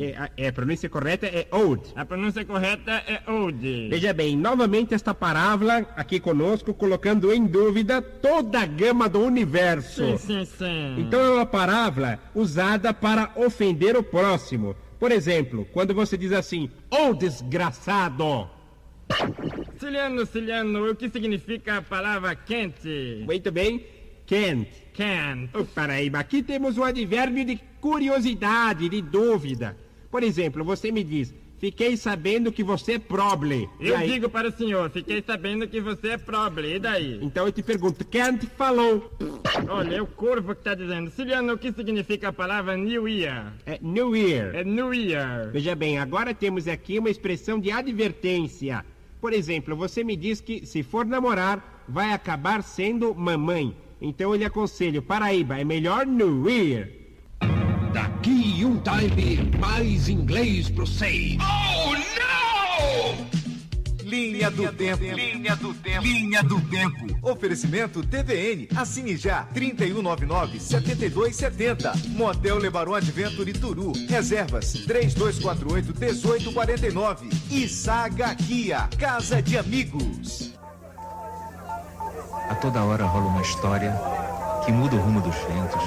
É, 0.03 0.17
a- 0.17 0.29
é, 0.35 0.47
a 0.47 0.53
pronúncia 0.53 0.89
correta 0.89 1.27
é 1.27 1.47
old. 1.51 1.83
A 1.95 2.03
pronúncia 2.03 2.43
correta 2.43 2.91
é 3.07 3.21
old. 3.31 3.89
Veja 3.89 4.11
bem, 4.11 4.35
novamente 4.35 4.95
esta 4.95 5.13
parábola 5.13 5.85
aqui 5.95 6.19
conosco, 6.19 6.73
colocando 6.73 7.31
em 7.31 7.45
dúvida 7.45 8.01
toda 8.01 8.59
a 8.61 8.65
gama 8.65 9.07
do 9.07 9.19
universo. 9.19 10.03
Sim, 10.03 10.17
sim, 10.17 10.45
sim. 10.45 10.95
Então 10.97 11.19
é 11.21 11.29
uma 11.29 11.45
parábola 11.45 12.17
usada 12.33 12.91
para 12.91 13.31
ofender 13.35 13.95
o 13.95 14.01
próximo. 14.01 14.75
Por 15.05 15.11
exemplo, 15.11 15.67
quando 15.71 15.93
você 15.93 16.17
diz 16.17 16.31
assim, 16.31 16.67
ô 16.89 17.13
desgraçado. 17.13 18.49
Ciliano, 19.77 20.25
Ciliano, 20.25 20.89
o 20.89 20.95
que 20.95 21.07
significa 21.11 21.77
a 21.77 21.81
palavra 21.83 22.33
quente? 22.33 23.21
Muito 23.23 23.51
bem, 23.51 23.85
can't. 24.25 24.67
Can't. 24.95 25.51
Oh, 25.53 25.63
Paraíba, 25.63 26.17
aqui 26.17 26.41
temos 26.41 26.79
um 26.79 26.83
advérbio 26.83 27.45
de 27.45 27.61
curiosidade, 27.79 28.89
de 28.89 28.99
dúvida. 28.99 29.77
Por 30.09 30.23
exemplo, 30.23 30.63
você 30.63 30.91
me 30.91 31.03
diz, 31.03 31.35
fiquei 31.59 31.95
sabendo 31.97 32.51
que 32.51 32.63
você 32.63 32.93
é 32.93 32.99
proble. 32.99 33.69
Eu 33.79 33.95
aí- 33.97 34.09
digo 34.11 34.29
para 34.29 34.49
o 34.49 34.51
senhor, 34.51 34.89
fiquei 34.89 35.23
sabendo 35.25 35.67
que 35.67 35.79
você 35.81 36.09
é 36.09 36.17
pobre, 36.17 36.75
e 36.75 36.79
daí? 36.79 37.19
Então 37.21 37.45
eu 37.45 37.51
te 37.51 37.61
pergunto, 37.63 38.05
can't 38.05 38.45
falou. 38.57 39.11
Olha, 39.69 39.95
é 39.95 40.01
o 40.01 40.07
corvo 40.07 40.53
que 40.53 40.61
está 40.61 40.73
dizendo. 40.73 41.09
Ciliano, 41.11 41.53
o 41.53 41.57
que 41.57 41.71
significa 41.71 42.29
a 42.29 42.33
palavra 42.33 42.75
New 42.77 43.07
Year? 43.07 43.53
É 43.65 43.79
New 43.81 44.15
Year. 44.15 44.55
É 44.55 44.63
New 44.63 44.93
Year. 44.93 45.51
Veja 45.51 45.75
bem, 45.75 45.97
agora 45.97 46.33
temos 46.33 46.67
aqui 46.67 46.99
uma 46.99 47.09
expressão 47.09 47.59
de 47.59 47.71
advertência. 47.71 48.85
Por 49.21 49.33
exemplo, 49.33 49.75
você 49.75 50.03
me 50.03 50.15
diz 50.15 50.39
que 50.39 50.65
se 50.65 50.83
for 50.83 51.05
namorar, 51.05 51.83
vai 51.87 52.13
acabar 52.13 52.61
sendo 52.61 53.13
mamãe. 53.15 53.75
Então 54.01 54.31
eu 54.31 54.37
lhe 54.37 54.45
aconselho, 54.45 55.01
Paraíba, 55.01 55.57
é 55.59 55.63
melhor 55.63 56.05
New 56.05 56.47
Year. 56.49 56.89
Daqui 57.95 58.63
um 58.65 58.81
time, 58.81 59.49
mais 59.57 60.09
inglês 60.09 60.69
pro 60.69 60.85
sei. 60.85 61.37
Oh, 61.39 61.93
não! 61.93 63.15
Linha 64.03 64.51
do 64.51 64.69
Tempo. 64.73 65.01
Linha 65.01 65.55
do 65.55 65.73
Tempo. 65.75 66.05
Linha 66.05 66.43
do 66.43 66.59
Tempo. 66.69 67.17
Oferecimento 67.21 68.05
TVN. 68.05 68.67
Assine 68.75 69.15
já. 69.15 69.47
3199-7270. 69.55 72.09
Motel 72.09 72.57
Lebaron 72.57 72.95
Adventure 72.95 73.53
Turu. 73.53 73.93
Reservas 74.09 74.73
3248-1849. 74.85 77.31
E 77.49 77.65
Saga 77.69 78.35
Kia. 78.35 78.89
Casa 78.99 79.41
de 79.41 79.57
Amigos. 79.57 80.53
A 82.49 82.55
toda 82.55 82.83
hora 82.83 83.05
rola 83.05 83.27
uma 83.27 83.41
história 83.41 83.97
que 84.65 84.71
muda 84.71 84.95
o 84.95 84.99
rumo 84.99 85.21
dos 85.21 85.35
ventos, 85.35 85.83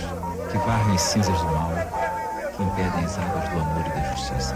que 0.50 0.58
varre 0.58 0.94
as 0.94 1.02
cinzas 1.02 1.38
do 1.38 1.46
mal, 1.46 1.72
impedem 2.62 3.04
as 3.04 3.18
águas 3.18 3.48
do 3.48 3.60
amor 3.60 3.84
e 3.86 3.90
da 3.90 4.14
justiça. 4.14 4.54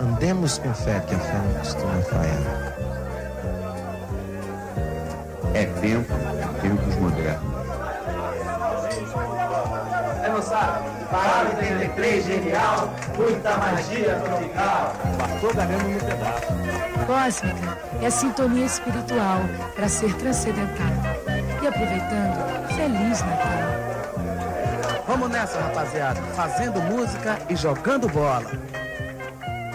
Andemos 0.00 0.58
com 0.58 0.72
fé 0.74 1.00
que 1.00 1.14
a 1.14 1.18
fé 1.18 1.34
não 1.34 1.54
costuma 1.60 2.02
falhar. 2.02 2.74
É 5.54 5.64
tempo, 5.80 6.14
tempos 6.60 6.96
modernos. 6.96 7.58
É 10.22 10.28
moçada, 10.30 10.82
para 11.10 11.48
83 11.56 12.24
genial, 12.24 12.92
muita 13.16 13.56
magia 13.56 14.14
tropical. 14.16 14.92
Passou 15.18 15.54
garando 15.54 15.88
no 15.88 15.98
pedaço. 15.98 16.58
Cósmica 17.06 17.78
é 18.02 18.06
a 18.06 18.10
sintonia 18.10 18.66
espiritual 18.66 19.40
para 19.74 19.88
ser 19.88 20.14
transcendental. 20.14 20.92
E 21.62 21.66
aproveitando, 21.66 22.68
Feliz 22.76 23.22
Natal. 23.22 23.77
Vamos 25.18 25.36
nessa, 25.36 25.58
rapaziada. 25.58 26.22
Fazendo 26.36 26.80
música 26.80 27.40
e 27.50 27.56
jogando 27.56 28.08
bola. 28.08 28.52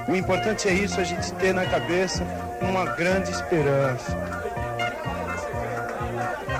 O 0.08 0.16
importante 0.16 0.70
é 0.70 0.74
isso, 0.74 1.02
a 1.02 1.04
gente 1.04 1.34
ter 1.34 1.54
na 1.54 1.66
cabeça 1.66 2.24
uma 2.62 2.86
grande 2.96 3.30
esperança. 3.30 4.18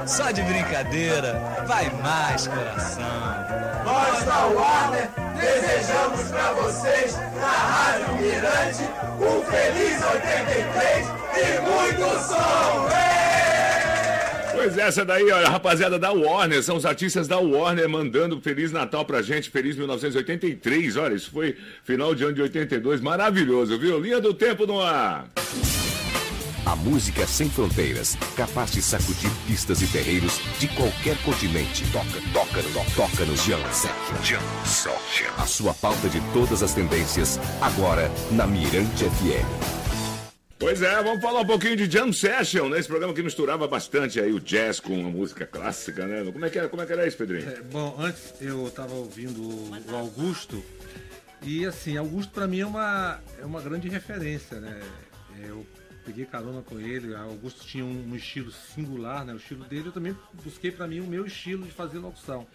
Só 0.06 0.32
de 0.32 0.42
brincadeira, 0.42 1.40
vai 1.66 1.90
mais 2.04 2.46
coração. 2.46 3.06
Nós 3.86 4.24
da 4.26 4.48
Warner 4.48 5.10
desejamos 5.40 6.30
pra 6.30 6.52
vocês, 6.52 7.18
na 7.40 7.48
Rádio 7.48 8.16
Mirante, 8.16 8.84
um 9.18 9.46
feliz 9.50 10.04
83 10.04 11.08
e 11.38 11.62
muito 11.62 12.20
som! 12.20 13.13
Pois 14.64 14.78
é, 14.78 14.84
essa 14.84 15.04
daí, 15.04 15.30
olha, 15.30 15.46
a 15.46 15.50
rapaziada 15.50 16.00
da 16.00 16.14
Warner, 16.14 16.64
são 16.64 16.78
os 16.78 16.86
artistas 16.86 17.28
da 17.28 17.38
Warner 17.38 17.90
mandando 17.90 18.40
Feliz 18.40 18.72
Natal 18.72 19.04
pra 19.04 19.22
gente, 19.22 19.50
Feliz 19.50 19.76
1983. 19.76 20.96
Olha, 20.96 21.16
isso 21.16 21.32
foi 21.32 21.58
final 21.84 22.16
de 22.16 22.24
ano 22.24 22.34
de 22.34 22.42
82, 22.44 23.02
maravilhoso, 23.02 23.78
viu? 23.78 24.00
Linha 24.00 24.22
do 24.22 24.34
tempo 24.34 24.66
no 24.66 24.80
ar. 24.82 25.28
A 26.66 26.78
música 26.78 27.28
sem 27.28 27.50
fronteiras, 27.50 28.18
capaz 28.38 28.72
de 28.72 28.82
sacudir 28.82 29.30
pistas 29.46 29.82
e 29.82 29.88
terreiros 29.88 30.40
de 30.58 30.70
qualquer 30.70 31.18
continente. 31.24 31.84
Toca, 31.92 32.22
toca, 32.32 32.62
no, 32.62 32.86
toca 32.96 33.26
no 33.26 33.36
Session. 33.36 34.40
A 35.38 35.46
sua 35.46 35.74
pauta 35.74 36.08
de 36.08 36.22
todas 36.32 36.64
as 36.64 36.74
tendências, 36.74 37.38
agora 37.62 38.10
na 38.32 38.48
Mirante 38.48 39.04
FM. 39.04 39.83
Pois 40.64 40.82
é, 40.82 41.04
vamos 41.04 41.22
falar 41.22 41.42
um 41.42 41.46
pouquinho 41.46 41.76
de 41.76 41.92
Jam 41.92 42.14
Session, 42.14 42.70
né? 42.70 42.80
Esse 42.80 42.88
programa 42.88 43.14
que 43.14 43.22
misturava 43.22 43.68
bastante 43.68 44.18
aí 44.18 44.32
o 44.32 44.40
jazz 44.40 44.80
com 44.80 44.94
a 44.94 45.10
música 45.10 45.46
clássica, 45.46 46.08
né? 46.08 46.32
Como 46.32 46.46
é 46.46 46.50
que 46.50 46.58
era, 46.58 46.70
como 46.70 46.82
é 46.82 46.86
que 46.86 46.94
era 46.94 47.06
isso, 47.06 47.18
Pedrinho? 47.18 47.50
É, 47.50 47.62
bom, 47.64 47.98
antes 48.00 48.34
eu 48.40 48.66
estava 48.66 48.94
ouvindo 48.94 49.42
o 49.42 49.94
Augusto 49.94 50.64
e 51.42 51.66
assim, 51.66 51.98
Augusto 51.98 52.32
para 52.32 52.48
mim 52.48 52.62
é 52.62 52.66
uma, 52.66 53.20
é 53.42 53.46
uma 53.46 53.60
grande 53.60 53.90
referência, 53.90 54.62
né? 54.62 54.82
Eu 55.46 55.68
peguei 56.06 56.24
carona 56.24 56.62
com 56.62 56.80
ele, 56.80 57.14
Augusto 57.14 57.66
tinha 57.68 57.84
um, 57.84 58.12
um 58.12 58.16
estilo 58.16 58.50
singular, 58.50 59.26
né? 59.26 59.34
O 59.34 59.38
estilo 59.38 59.66
dele, 59.66 59.90
eu 59.90 59.92
também 59.92 60.16
busquei 60.46 60.72
para 60.72 60.88
mim 60.88 61.02
o 61.02 61.06
meu 61.06 61.26
estilo 61.26 61.66
de 61.66 61.72
fazer 61.74 61.98
locução. 61.98 62.48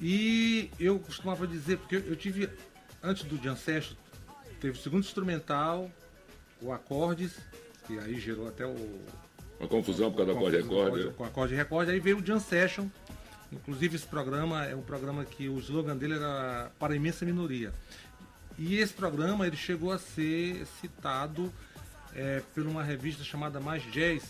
E 0.00 0.70
eu 0.78 1.00
costumava 1.00 1.44
dizer, 1.44 1.78
porque 1.78 1.96
eu 1.96 2.14
tive, 2.14 2.48
antes 3.02 3.24
do 3.24 3.36
Jam 3.42 3.56
Session, 3.56 3.96
teve 4.60 4.78
o 4.78 4.80
segundo 4.80 5.02
instrumental, 5.02 5.90
o 6.60 6.72
acordes, 6.72 7.36
que 7.86 7.98
aí 7.98 8.18
gerou 8.18 8.48
até 8.48 8.66
o. 8.66 8.76
Uma 9.58 9.68
confusão 9.68 10.10
por 10.10 10.18
causa 10.18 10.32
do 10.32 10.38
acorde 10.38 10.56
recorde. 10.56 11.10
Com 11.10 11.24
acorde 11.24 11.54
recorde, 11.54 11.90
aí 11.90 12.00
veio 12.00 12.18
o 12.18 12.24
Jam 12.24 12.40
Session. 12.40 12.88
Inclusive 13.52 13.96
esse 13.96 14.06
programa 14.06 14.64
é 14.64 14.74
um 14.74 14.82
programa 14.82 15.24
que 15.24 15.48
o 15.48 15.58
slogan 15.58 15.96
dele 15.96 16.14
era 16.14 16.70
para 16.78 16.92
a 16.92 16.96
imensa 16.96 17.24
minoria. 17.24 17.72
E 18.58 18.78
esse 18.78 18.92
programa 18.92 19.46
ele 19.46 19.56
chegou 19.56 19.92
a 19.92 19.98
ser 19.98 20.66
citado 20.80 21.52
é, 22.14 22.42
por 22.54 22.66
uma 22.66 22.82
revista 22.82 23.22
chamada 23.22 23.60
Mais 23.60 23.82
Jazz, 23.92 24.24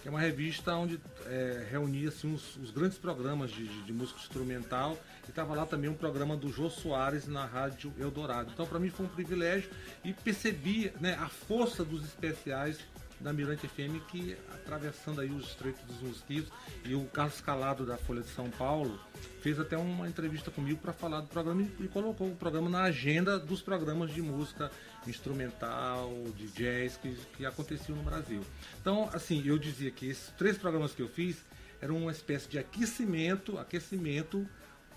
que 0.00 0.08
é 0.08 0.10
uma 0.10 0.20
revista 0.20 0.74
onde 0.74 1.00
é, 1.26 1.66
reunia 1.70 2.08
assim, 2.08 2.32
os, 2.32 2.56
os, 2.56 2.70
grandes 2.70 2.98
programas 2.98 3.50
de, 3.50 3.66
de, 3.66 3.82
de 3.82 3.92
música 3.92 4.18
instrumental 4.20 4.98
e 5.26 5.30
estava 5.30 5.54
lá 5.54 5.66
também 5.66 5.90
um 5.90 5.94
programa 5.94 6.36
do 6.36 6.52
Jô 6.52 6.70
Soares 6.70 7.26
na 7.26 7.44
Rádio 7.44 7.92
Eldorado. 7.98 8.50
Então 8.52 8.66
para 8.66 8.78
mim 8.78 8.90
foi 8.90 9.06
um 9.06 9.08
privilégio 9.08 9.70
e 10.04 10.12
percebi 10.12 10.92
né, 11.00 11.14
a 11.20 11.28
força 11.28 11.84
dos 11.84 12.04
especiais 12.04 12.78
da 13.20 13.32
Mirante 13.32 13.66
FM 13.66 14.00
que 14.08 14.36
atravessando 14.54 15.20
aí 15.20 15.30
os 15.30 15.48
estreitos 15.48 15.82
dos 15.84 16.00
mosquitos 16.00 16.52
e 16.84 16.94
o 16.94 17.04
Carlos 17.06 17.40
Calado 17.40 17.84
da 17.84 17.96
Folha 17.96 18.22
de 18.22 18.28
São 18.28 18.50
Paulo 18.50 18.98
fez 19.40 19.58
até 19.58 19.76
uma 19.76 20.08
entrevista 20.08 20.50
comigo 20.50 20.80
para 20.80 20.92
falar 20.92 21.20
do 21.20 21.26
programa 21.26 21.62
e, 21.62 21.84
e 21.84 21.88
colocou 21.88 22.28
o 22.28 22.36
programa 22.36 22.68
na 22.68 22.82
agenda 22.82 23.38
dos 23.38 23.62
programas 23.62 24.12
de 24.12 24.22
música 24.22 24.70
instrumental, 25.06 26.12
de 26.36 26.48
jazz 26.48 26.96
que, 26.96 27.14
que 27.36 27.46
aconteciam 27.46 27.96
no 27.96 28.02
Brasil. 28.02 28.42
Então, 28.80 29.08
assim, 29.12 29.42
eu 29.46 29.58
dizia 29.58 29.90
que 29.90 30.06
esses 30.06 30.28
três 30.36 30.58
programas 30.58 30.94
que 30.94 31.02
eu 31.02 31.08
fiz 31.08 31.44
eram 31.80 31.96
uma 31.96 32.12
espécie 32.12 32.48
de 32.48 32.58
aquecimento, 32.58 33.58
aquecimento 33.58 34.46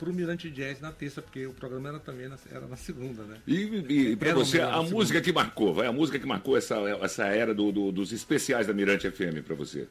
para 0.02 0.10
o 0.10 0.14
Mirante 0.14 0.50
Jazz 0.50 0.82
na 0.82 0.92
terça, 0.92 1.22
porque 1.22 1.46
o 1.46 1.54
programa 1.54 1.90
era 1.90 2.00
também 2.00 2.28
na, 2.28 2.36
era 2.52 2.66
na 2.66 2.76
segunda, 2.76 3.22
né? 3.22 3.38
E, 3.46 3.54
e, 3.54 4.12
e 4.14 4.16
para 4.16 4.34
você, 4.34 4.60
a 4.60 4.82
música 4.82 5.22
que 5.22 5.32
marcou, 5.32 5.76
vai, 5.76 5.86
a 5.86 5.92
música 5.92 6.18
que 6.18 6.26
marcou 6.26 6.58
essa, 6.58 6.76
essa 7.04 7.26
era 7.26 7.54
do, 7.54 7.72
do, 7.72 7.92
dos 7.92 8.12
especiais 8.12 8.66
da 8.66 8.74
Mirante 8.74 9.10
FM 9.12 9.46
para 9.46 9.56
você? 9.56 9.88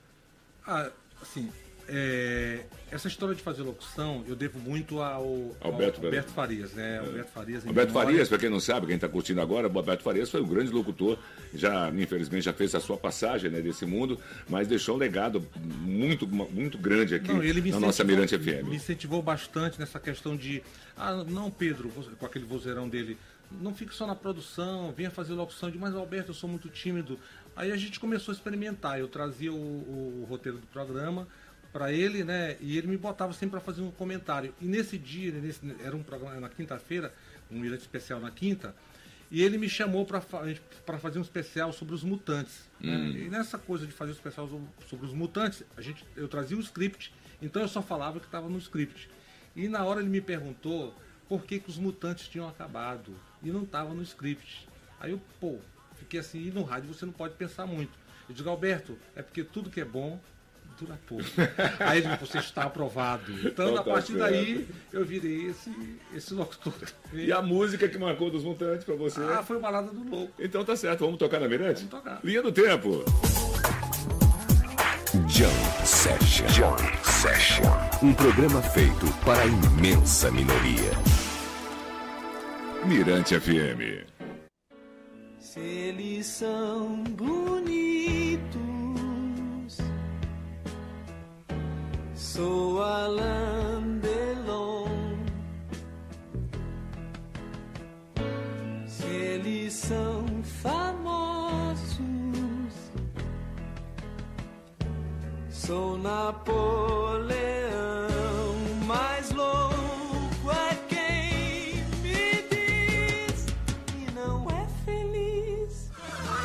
Ah, 0.66 0.90
assim, 1.22 1.48
é, 1.90 2.60
essa 2.90 3.08
história 3.08 3.34
de 3.34 3.42
fazer 3.42 3.62
locução 3.62 4.24
eu 4.28 4.36
devo 4.36 4.58
muito 4.58 5.00
ao 5.00 5.56
Alberto, 5.60 6.00
ao 6.00 6.06
Alberto 6.06 6.32
Farias, 6.32 6.72
né? 6.72 6.94
É. 6.94 6.98
Alberto 6.98 7.32
Farias. 7.32 7.66
Alberto 7.66 7.92
Farias, 7.92 8.28
para 8.28 8.38
quem 8.38 8.48
não 8.48 8.60
sabe, 8.60 8.86
quem 8.86 8.94
está 8.94 9.08
curtindo 9.08 9.40
agora, 9.40 9.68
o 9.68 9.76
Alberto 9.76 10.04
Farias 10.04 10.30
foi 10.30 10.40
um 10.40 10.46
grande 10.46 10.70
locutor, 10.70 11.18
já 11.52 11.90
infelizmente 11.90 12.44
já 12.44 12.52
fez 12.52 12.74
a 12.74 12.80
sua 12.80 12.96
passagem 12.96 13.50
né, 13.50 13.60
desse 13.60 13.84
mundo, 13.84 14.18
mas 14.48 14.68
deixou 14.68 14.94
um 14.94 14.98
legado 14.98 15.44
muito 15.56 16.26
muito 16.26 16.78
grande 16.78 17.14
aqui 17.14 17.32
não, 17.32 17.72
na 17.72 17.80
nossa 17.80 18.04
Mirante 18.04 18.38
FM. 18.38 18.68
Me 18.68 18.76
incentivou 18.76 19.20
bastante 19.20 19.78
nessa 19.78 19.98
questão 19.98 20.36
de, 20.36 20.62
ah, 20.96 21.24
não 21.24 21.50
Pedro, 21.50 21.90
com 22.18 22.26
aquele 22.26 22.44
vozeirão 22.44 22.88
dele, 22.88 23.18
não 23.50 23.74
fique 23.74 23.94
só 23.94 24.06
na 24.06 24.14
produção, 24.14 24.92
venha 24.96 25.10
fazer 25.10 25.32
locução 25.32 25.70
de, 25.70 25.78
mas 25.78 25.94
Alberto, 25.94 26.30
eu 26.30 26.34
sou 26.34 26.48
muito 26.48 26.68
tímido. 26.68 27.18
Aí 27.56 27.72
a 27.72 27.76
gente 27.76 27.98
começou 27.98 28.32
a 28.32 28.34
experimentar. 28.34 28.98
Eu 28.98 29.08
trazia 29.08 29.52
o, 29.52 29.56
o, 29.56 30.20
o 30.22 30.26
roteiro 30.28 30.58
do 30.58 30.66
programa, 30.68 31.26
para 31.72 31.92
ele, 31.92 32.24
né? 32.24 32.56
E 32.60 32.76
ele 32.76 32.86
me 32.86 32.96
botava 32.96 33.32
sempre 33.32 33.52
para 33.52 33.60
fazer 33.60 33.82
um 33.82 33.90
comentário. 33.90 34.54
E 34.60 34.64
nesse 34.64 34.98
dia, 34.98 35.32
nesse, 35.32 35.60
era 35.84 35.96
um 35.96 36.02
programa 36.02 36.40
na 36.40 36.48
quinta-feira, 36.48 37.12
um 37.50 37.58
mirante 37.58 37.80
especial 37.80 38.20
na 38.20 38.30
quinta, 38.30 38.74
e 39.30 39.42
ele 39.42 39.56
me 39.56 39.68
chamou 39.68 40.04
para 40.04 40.20
fazer 40.98 41.18
um 41.18 41.22
especial 41.22 41.72
sobre 41.72 41.94
os 41.94 42.02
mutantes. 42.02 42.68
Né? 42.80 42.96
Hum. 42.96 43.10
E 43.10 43.28
nessa 43.28 43.56
coisa 43.56 43.86
de 43.86 43.92
fazer 43.92 44.10
um 44.10 44.14
especial 44.14 44.48
sobre 44.88 45.06
os 45.06 45.12
mutantes, 45.12 45.62
a 45.76 45.80
gente, 45.80 46.04
eu 46.16 46.26
trazia 46.26 46.56
o 46.56 46.60
script, 46.60 47.12
então 47.40 47.62
eu 47.62 47.68
só 47.68 47.80
falava 47.80 48.18
que 48.18 48.26
estava 48.26 48.48
no 48.48 48.58
script. 48.58 49.08
E 49.54 49.68
na 49.68 49.84
hora 49.84 50.00
ele 50.00 50.08
me 50.08 50.20
perguntou 50.20 50.94
por 51.28 51.44
que, 51.44 51.60
que 51.60 51.70
os 51.70 51.78
mutantes 51.78 52.26
tinham 52.26 52.48
acabado 52.48 53.14
e 53.40 53.50
não 53.50 53.62
estava 53.62 53.94
no 53.94 54.02
script. 54.02 54.68
Aí 54.98 55.12
eu, 55.12 55.20
pô, 55.40 55.58
fiquei 55.94 56.18
assim, 56.18 56.48
e 56.48 56.50
no 56.50 56.64
rádio 56.64 56.92
você 56.92 57.06
não 57.06 57.12
pode 57.12 57.34
pensar 57.34 57.66
muito. 57.66 57.92
Eu 58.28 58.34
digo, 58.34 58.48
Alberto, 58.48 58.98
é 59.14 59.22
porque 59.22 59.44
tudo 59.44 59.70
que 59.70 59.80
é 59.80 59.84
bom 59.84 60.20
Aí 61.80 61.98
ele 61.98 62.16
você 62.16 62.38
está 62.38 62.64
aprovado. 62.64 63.30
Então, 63.32 63.68
Então 63.70 63.74
a 63.74 63.82
tá 63.82 63.90
partir 63.90 64.12
certo. 64.12 64.18
daí, 64.30 64.68
eu 64.92 65.04
virei 65.04 65.46
esse, 65.50 65.72
esse 66.14 66.34
locutor. 66.34 66.72
E 67.12 67.32
a 67.32 67.42
música 67.42 67.88
que 67.88 67.98
marcou 67.98 68.30
dos 68.30 68.44
Mutantes 68.44 68.84
para 68.84 68.94
você? 68.94 69.20
Ah, 69.22 69.42
foi 69.42 69.58
Balada 69.58 69.90
do 69.92 70.02
Louco. 70.08 70.32
Então 70.38 70.64
tá 70.64 70.76
certo, 70.76 71.00
vamos 71.04 71.18
tocar 71.18 71.40
na 71.40 71.48
Mirante? 71.48 71.84
Vamos 71.84 71.90
tocar. 71.90 72.20
Linha 72.24 72.42
do 72.42 72.52
Tempo. 72.52 73.04
Jam 75.28 75.50
Session. 75.84 76.48
Jam 76.48 76.76
Session. 77.02 77.64
Um 78.02 78.14
programa 78.14 78.62
feito 78.62 79.06
para 79.24 79.42
a 79.42 79.46
imensa 79.46 80.30
minoria. 80.30 80.90
Mirante 82.86 83.38
FM. 83.38 84.06
Se 85.38 85.58
eles 85.60 86.26
são 86.26 87.02
bonitos, 87.04 87.49
sou 92.40 92.82
Alain 92.82 94.00
Delon. 94.00 94.88
Se 98.86 99.04
eles 99.04 99.74
são 99.74 100.24
famosos, 100.62 101.98
sou 105.50 105.98
Napoleão. 105.98 107.30
Mais 108.86 109.30
louco 109.32 110.50
é 110.50 110.74
quem 110.88 111.84
me 112.02 112.42
diz 112.50 113.46
que 113.86 114.10
não 114.14 114.46
é 114.48 114.66
feliz. 114.86 115.90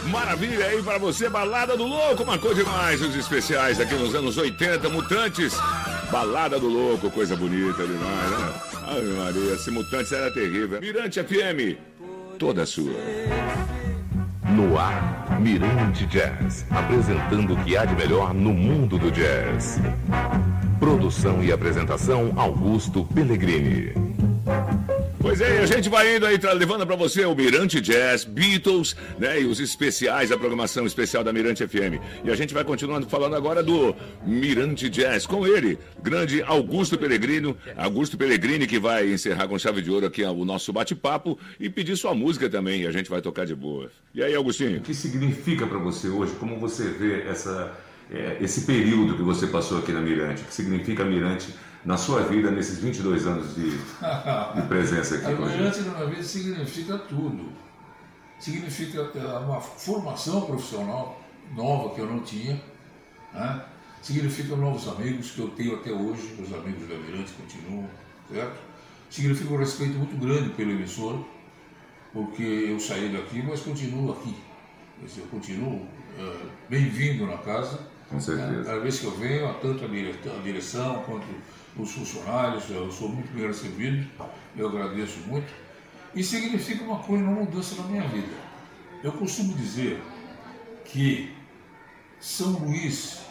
Maravilha 0.08 0.66
aí 0.66 0.84
para 0.84 0.98
você, 0.98 1.30
Balada 1.30 1.78
do 1.78 1.88
Louco, 1.88 2.26
marcou 2.26 2.54
demais 2.54 3.02
os 3.02 3.16
especiais 3.16 3.80
aqui 3.80 3.96
nos 3.96 4.14
anos 4.14 4.38
80, 4.38 4.90
Mutantes. 4.90 5.54
Balada 6.12 6.60
do 6.60 6.68
Louco, 6.68 7.10
coisa 7.12 7.36
bonita 7.36 7.86
demais, 7.86 8.32
né? 8.32 8.54
Ai, 8.88 9.02
Maria, 9.02 9.54
esse 9.54 9.72
Mutantes 9.72 10.12
era 10.12 10.32
terrível. 10.32 10.80
Mirante 10.80 11.22
FM, 11.24 11.78
toda 12.38 12.66
sua. 12.66 12.94
No 14.56 14.78
ar, 14.78 15.40
Mirante 15.42 16.06
Jazz, 16.06 16.66
apresentando 16.70 17.54
o 17.54 17.64
que 17.64 17.76
há 17.76 17.86
de 17.86 17.96
melhor 17.96 18.34
no 18.34 18.54
mundo 18.54 18.98
do 18.98 19.12
jazz. 19.12 19.80
Produção 20.80 21.44
e 21.44 21.52
apresentação 21.52 22.32
Augusto 22.38 23.04
Pellegrini. 23.06 23.94
Pois 25.26 25.42
é, 25.42 25.58
a 25.58 25.66
gente 25.66 25.90
vai 25.90 26.18
indo 26.18 26.26
aí, 26.28 26.38
levando 26.56 26.86
para 26.86 26.96
você 26.96 27.26
o 27.26 27.34
Mirante 27.34 27.82
Jazz, 27.82 28.24
Beatles, 28.24 28.96
né, 29.18 29.42
e 29.42 29.46
os 29.46 29.60
especiais, 29.60 30.32
a 30.32 30.38
programação 30.38 30.86
especial 30.86 31.24
da 31.24 31.34
Mirante 31.34 31.68
FM. 31.68 32.00
E 32.24 32.30
a 32.30 32.36
gente 32.36 32.54
vai 32.54 32.64
continuando 32.64 33.10
falando 33.10 33.36
agora 33.36 33.64
do 33.64 33.96
Mirante 34.24 34.88
Jazz, 34.88 35.26
com 35.26 35.48
ele, 35.48 35.80
grande 36.00 36.44
Augusto 36.44 36.96
Pellegrino, 36.96 37.58
Augusto 37.76 38.20
Pellegrini, 38.20 38.68
que 38.68 38.78
vai 38.78 39.12
encerrar 39.12 39.48
com 39.48 39.58
chave 39.58 39.82
de 39.82 39.90
ouro 39.90 40.06
aqui 40.06 40.24
o 40.24 40.46
nosso 40.46 40.72
bate-papo 40.72 41.40
e 41.60 41.72
pedir 41.72 41.98
sua 41.98 42.14
música 42.14 42.48
também, 42.48 42.84
e 42.84 42.88
a 42.88 42.92
gente 42.92 43.10
vai 43.10 43.20
tocar 43.20 43.48
de 43.48 43.56
boa. 43.56 43.90
E 44.14 44.22
aí, 44.22 44.36
Augustinho? 44.36 44.78
O 44.78 44.82
que 44.82 44.94
significa 44.94 45.66
para 45.66 45.80
você 45.80 46.08
hoje? 46.08 46.34
Como 46.36 46.60
você 46.60 46.84
vê 46.84 47.24
essa, 47.24 47.76
é, 48.12 48.38
esse 48.42 48.62
período 48.68 49.16
que 49.16 49.24
você 49.24 49.48
passou 49.48 49.80
aqui 49.80 49.92
na 49.92 50.02
Mirante? 50.02 50.44
O 50.44 50.46
que 50.46 50.54
significa 50.54 51.04
Mirante 51.04 51.48
na 51.86 51.96
sua 51.96 52.24
vida 52.24 52.50
nesses 52.50 52.80
22 52.80 53.28
anos 53.28 53.56
de, 53.56 53.70
de 53.70 54.68
presença 54.68 55.16
aqui 55.16 55.28
A? 55.32 55.32
Mirante 55.32 55.82
na 55.82 55.94
minha 55.94 56.06
vida 56.08 56.24
significa 56.24 56.98
tudo. 56.98 57.50
Significa 58.40 59.12
eh, 59.16 59.40
uma 59.40 59.62
formação 59.62 60.42
profissional 60.42 61.22
nova 61.56 61.94
que 61.94 62.02
eu 62.02 62.08
não 62.08 62.20
tinha. 62.22 62.60
Né? 63.32 63.66
Significa 64.02 64.56
novos 64.56 64.88
amigos 64.88 65.32
que 65.32 65.40
eu 65.40 65.50
tenho 65.50 65.76
até 65.76 65.92
hoje, 65.92 66.36
meus 66.38 66.52
amigos 66.54 66.88
da 66.88 66.96
Mirante 66.96 67.32
continuam, 67.34 67.88
certo? 68.32 68.60
Significa 69.10 69.54
um 69.54 69.58
respeito 69.58 69.94
muito 69.98 70.18
grande 70.18 70.50
pelo 70.50 70.72
emissor, 70.72 71.24
porque 72.12 72.44
eu 72.44 72.80
saí 72.80 73.10
daqui, 73.10 73.44
mas 73.44 73.62
continuo 73.62 74.12
aqui. 74.12 74.36
Eu 75.18 75.26
continuo 75.28 75.88
eh, 76.18 76.46
bem-vindo 76.68 77.28
na 77.28 77.38
casa. 77.38 77.80
Com 78.10 78.20
certeza. 78.20 78.52
Né? 78.52 78.64
Cada 78.66 78.80
vez 78.80 79.00
que 79.00 79.06
eu 79.06 79.12
venho, 79.12 79.54
tanto 79.62 79.86
a 79.86 80.42
direção 80.42 81.04
quanto 81.04 81.26
os 81.78 81.92
funcionários, 81.92 82.70
eu 82.70 82.92
sou 82.92 83.10
muito 83.10 83.32
bem 83.34 83.48
recebido, 83.48 84.08
eu 84.56 84.68
agradeço 84.70 85.20
muito. 85.28 85.52
E 86.14 86.24
significa 86.24 86.84
uma 86.84 87.00
coisa, 87.00 87.24
uma 87.24 87.42
mudança 87.42 87.76
na 87.82 87.88
minha 87.90 88.08
vida. 88.08 88.34
Eu 89.04 89.12
costumo 89.12 89.54
dizer 89.54 90.02
que 90.86 91.34
São 92.20 92.52
Luís 92.54 93.22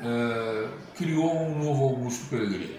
eh, 0.00 0.68
criou 0.94 1.34
um 1.36 1.58
novo 1.58 1.84
Augusto 1.84 2.26
Pellegrini. 2.30 2.78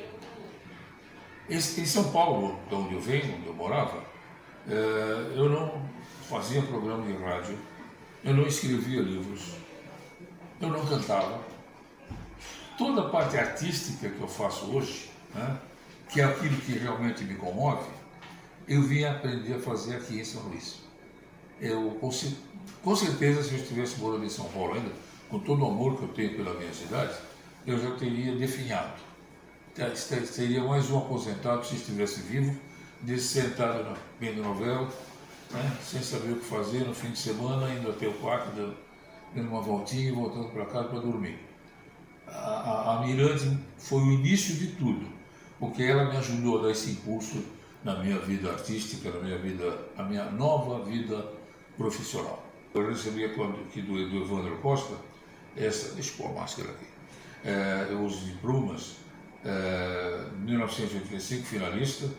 Esse- 1.50 1.82
Em 1.82 1.86
São 1.86 2.12
Paulo, 2.12 2.60
de 2.69 2.76
onde 2.76 2.93
eu 2.93 3.02
venho, 3.02 3.36
onde 3.38 3.47
eu 3.47 3.54
morava, 3.54 4.04
eh, 4.69 5.34
eu 5.36 5.50
não 5.50 5.82
fazia 6.30 6.62
programa 6.62 7.06
de 7.06 7.13
rádio, 7.21 7.58
eu 8.23 8.34
não 8.34 8.45
escrevia 8.47 9.02
livros, 9.02 9.54
eu 10.62 10.69
não 10.69 10.86
cantava. 10.86 11.41
Toda 12.77 13.01
a 13.01 13.09
parte 13.09 13.37
artística 13.37 14.07
que 14.09 14.21
eu 14.21 14.27
faço 14.27 14.65
hoje, 14.65 15.09
né, 15.33 15.57
que 16.09 16.21
é 16.21 16.23
aquilo 16.25 16.55
que 16.57 16.73
realmente 16.73 17.23
me 17.23 17.35
comove, 17.35 17.87
eu 18.67 18.81
vim 18.83 19.03
aprender 19.03 19.55
a 19.55 19.59
fazer 19.59 19.95
aqui 19.97 20.19
em 20.19 20.23
São 20.23 20.43
Luís. 20.43 20.75
Eu, 21.59 21.97
com, 21.99 22.11
cer- 22.11 22.37
com 22.83 22.95
certeza, 22.95 23.41
se 23.43 23.53
eu 23.55 23.57
estivesse 23.59 23.99
morando 23.99 24.25
em 24.25 24.29
São 24.29 24.45
Paulo 24.49 24.73
ainda, 24.75 24.91
com 25.29 25.39
todo 25.39 25.63
o 25.63 25.67
amor 25.67 25.97
que 25.97 26.03
eu 26.03 26.09
tenho 26.09 26.35
pela 26.35 26.53
minha 26.53 26.73
cidade, 26.73 27.13
eu 27.65 27.81
já 27.81 27.91
teria 27.95 28.35
definhado. 28.35 28.93
Seria 30.25 30.63
mais 30.63 30.89
um 30.89 30.97
aposentado 30.99 31.65
se 31.65 31.75
estivesse 31.75 32.21
vivo, 32.21 32.55
desse 33.01 33.41
sentado 33.41 33.83
na- 33.83 33.97
vendo 34.19 34.41
novela, 34.43 34.87
né, 35.51 35.77
sem 35.83 36.01
saber 36.01 36.33
o 36.33 36.35
que 36.37 36.45
fazer 36.45 36.79
no 36.85 36.93
fim 36.93 37.11
de 37.11 37.19
semana, 37.19 37.71
indo 37.73 37.89
até 37.89 38.07
o 38.07 38.13
quarto, 38.13 38.51
dando 38.55 39.49
uma 39.49 39.61
voltinha 39.61 40.09
e 40.09 40.11
voltando 40.11 40.49
para 40.49 40.65
casa 40.65 40.87
para 40.89 40.99
dormir. 40.99 41.39
A, 42.27 42.97
a, 42.97 43.05
Mirante 43.05 43.57
foi 43.77 44.01
o 44.01 44.11
início 44.11 44.55
de 44.55 44.67
tudo, 44.75 45.07
porque 45.59 45.83
ela 45.83 46.05
me 46.05 46.17
ajudou 46.17 46.59
a 46.59 46.63
dar 46.63 46.71
esse 46.71 46.91
impulso 46.91 47.43
na 47.83 47.95
minha 47.95 48.19
vida 48.19 48.51
artística, 48.51 49.09
na 49.09 49.19
minha 49.19 49.37
vida, 49.37 49.79
na 49.97 50.03
minha 50.03 50.25
nova 50.31 50.83
vida 50.83 51.25
profissional. 51.77 52.43
Eu 52.73 52.87
recebi 52.87 53.27
quando, 53.29 53.61
aqui 53.61 53.81
do, 53.81 53.93
do 54.09 54.23
Evandro 54.23 54.57
Costa, 54.57 54.95
essa, 55.55 55.93
deixa 55.95 56.11
eu 56.11 56.17
pôr 56.17 56.31
a 56.31 56.41
máscara 56.41 56.69
aqui, 56.69 56.85
é, 57.45 57.93
os 57.93 58.25
diplomas, 58.25 58.97
é, 59.45 60.25
1985 60.39 61.45
finalista, 61.45 62.09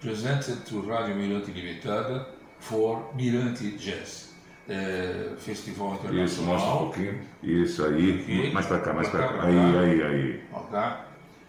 presented 0.00 0.60
to 0.64 0.86
Rádio 0.86 1.16
Mirante 1.16 1.50
Limitada 1.50 2.28
for 2.60 3.14
Mirante 3.14 3.72
Jazz, 3.72 4.35
é, 4.68 5.32
Festival 5.38 5.94
Internacional. 5.94 6.24
Isso, 6.26 6.42
mostra 6.42 6.70
um 6.70 6.78
pouquinho. 6.78 7.20
Isso 7.42 7.84
aí. 7.84 8.50
Mais 8.52 8.66
pra 8.66 8.80
cá, 8.80 8.92
mais 8.92 9.08
Pra 9.08 9.26
cá. 9.28 9.32
cá, 9.34 9.42
Aí, 9.46 9.54
cá. 9.54 9.80
aí, 9.80 10.02
aí. 10.02 10.44
Ok? 10.52 10.78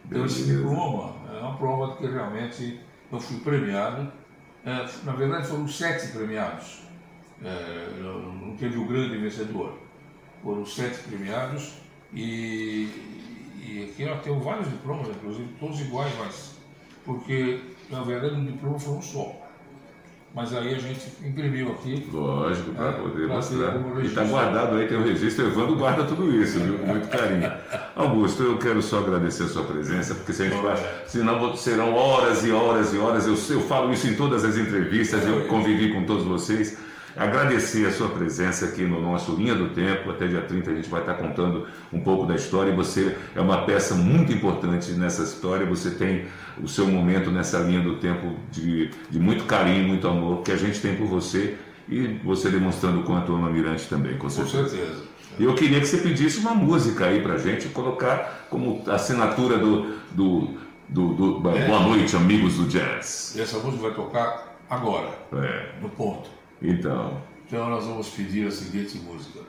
Então, 0.06 0.26
esse 0.26 0.44
diploma 0.46 1.16
é 1.34 1.40
uma 1.40 1.58
prova 1.58 1.92
de 1.94 1.98
que 1.98 2.08
realmente 2.08 2.80
eu 3.12 3.20
fui 3.20 3.38
premiado. 3.40 4.12
É, 4.66 4.86
na 5.04 5.14
verdade, 5.14 5.48
foram 5.48 5.68
sete 5.68 6.08
premiados. 6.12 6.82
É, 7.44 7.90
não, 8.02 8.20
não 8.34 8.56
teve 8.58 8.78
o 8.78 8.86
grande 8.86 9.18
vencedor. 9.18 9.78
Foram 10.44 10.66
sete 10.66 11.00
premiados 11.00 11.74
e, 12.14 12.88
e 13.64 13.90
aqui 13.92 14.06
nós 14.06 14.22
temos 14.24 14.44
vários 14.44 14.70
diplomas, 14.70 15.08
inclusive 15.10 15.48
todos 15.60 15.82
iguais, 15.82 16.14
mas 16.20 16.56
porque 17.04 17.60
na 17.90 18.02
verdade 18.04 18.36
o 18.36 18.46
diploma 18.46 18.80
foi 18.80 18.94
um 18.94 19.02
só. 19.02 19.47
Mas 20.38 20.54
aí 20.54 20.76
a 20.76 20.78
gente 20.78 21.02
imprimiu 21.26 21.72
aqui. 21.72 22.08
Lógico, 22.14 22.72
para 22.74 22.90
É, 22.90 22.92
poder 22.92 23.26
pra 23.26 23.36
mostrar. 23.38 23.58
E 23.58 24.06
está 24.06 24.22
registro. 24.22 24.28
guardado 24.28 24.76
aí, 24.76 24.88
tem 24.88 24.98
o 25.00 25.04
registro. 25.04 25.46
O 25.46 25.48
Evandro 25.48 25.76
guarda 25.76 26.04
tudo 26.04 26.32
isso, 26.32 26.60
viu? 26.60 26.78
Com 26.78 26.86
muito 26.86 27.08
carinho. 27.08 27.52
Augusto, 27.96 28.44
eu 28.44 28.58
quero 28.60 28.80
só 28.84 29.00
agradecer 29.00 29.46
a 29.46 29.48
sua 29.48 29.64
presença, 29.64 30.14
porque 30.14 30.34
se 30.34 30.44
a 30.44 30.50
gente 30.50 30.62
vai. 30.62 30.78
Senão 31.08 31.56
serão 31.56 31.92
horas 31.96 32.46
e 32.46 32.52
horas 32.52 32.94
e 32.94 33.00
horas. 33.00 33.26
Eu, 33.26 33.34
eu 33.56 33.62
falo 33.64 33.92
isso 33.92 34.06
em 34.06 34.14
todas 34.14 34.46
as 34.46 34.56
entrevistas, 34.58 35.26
eu 35.26 35.48
convivi 35.48 35.92
com 35.92 36.04
todos 36.06 36.24
vocês. 36.24 36.78
Agradecer 37.16 37.88
a 37.88 37.92
sua 37.92 38.10
presença 38.10 38.66
aqui 38.66 38.84
no 38.84 39.02
nosso 39.02 39.32
Linha 39.36 39.56
do 39.56 39.70
Tempo. 39.70 40.12
Até 40.12 40.28
dia 40.28 40.42
30 40.42 40.70
a 40.70 40.76
gente 40.76 40.88
vai 40.88 41.00
estar 41.02 41.16
contando 41.16 41.66
um 41.92 42.00
pouco 42.00 42.28
da 42.28 42.36
história. 42.36 42.72
E 42.72 42.76
você 42.76 43.18
é 43.36 43.42
uma 43.42 43.64
peça 43.66 43.96
muito 43.96 44.32
importante 44.32 44.92
nessa 44.92 45.24
história. 45.24 45.66
Você 45.66 45.90
tem 45.90 46.26
o 46.62 46.68
seu 46.68 46.88
momento 46.88 47.30
nessa 47.32 47.60
linha 47.60 47.82
do 47.82 47.98
tempo 47.98 48.36
de, 48.52 48.90
de 49.10 49.20
muito 49.20 49.46
carinho, 49.46 49.88
muito 49.88 50.08
amor 50.08 50.42
que 50.44 50.52
a 50.52 50.58
gente 50.58 50.80
tem 50.80 50.96
por 50.96 51.08
você. 51.08 51.58
E 51.90 52.20
você 52.24 52.50
demonstrando 52.50 53.00
o 53.00 53.04
quanto 53.04 53.34
ama 53.34 53.50
Mirante 53.50 53.88
também, 53.88 54.14
com 54.14 54.24
Com 54.24 54.30
certeza. 54.30 54.70
certeza. 54.70 55.04
E 55.40 55.44
eu 55.44 55.56
queria 55.56 55.80
que 55.80 55.86
você 55.86 55.98
pedisse 56.00 56.40
uma 56.40 56.54
música 56.54 57.06
aí 57.06 57.22
pra 57.22 57.38
gente, 57.38 57.70
colocar 57.70 58.48
como 58.50 58.84
assinatura 58.90 59.58
do, 59.58 59.94
do, 60.12 60.50
do, 60.90 61.14
do- 61.40 61.50
É. 61.52 61.66
Boa 61.68 61.80
Noite, 61.82 62.14
amigos 62.16 62.56
do 62.56 62.66
Jazz. 62.68 63.36
E 63.38 63.42
essa 63.42 63.58
música 63.60 63.84
vai 63.84 63.94
tocar 63.94 64.58
agora, 64.70 65.10
É. 65.34 65.80
no 65.82 65.88
ponto. 65.90 66.30
Então, 66.62 67.22
Então 67.46 67.70
nós 67.70 67.86
vamos 67.86 68.10
pedir 68.10 68.48
a 68.48 68.52
seguinte 68.52 68.98
música. 68.98 69.40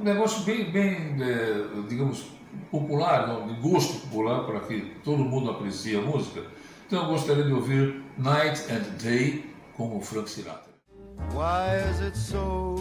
Um 0.00 0.02
negócio 0.02 0.42
bem, 0.42 0.70
bem 0.72 1.16
é, 1.20 1.64
digamos, 1.88 2.26
popular, 2.70 3.46
de 3.46 3.54
gosto 3.60 4.00
popular, 4.06 4.44
para 4.44 4.60
que 4.60 4.94
todo 5.04 5.18
mundo 5.18 5.50
aprecie 5.50 5.96
a 5.96 6.02
música. 6.02 6.42
Então 6.86 7.02
eu 7.02 7.08
gostaria 7.08 7.44
de 7.44 7.52
ouvir 7.52 8.02
Night 8.16 8.62
and 8.72 8.84
Day 9.02 9.54
com 9.76 9.96
o 9.96 10.00
Frank 10.00 10.30
Sinatra. 10.30 10.68
Why 11.32 11.76
is 11.90 12.00
it 12.00 12.16
so 12.16 12.76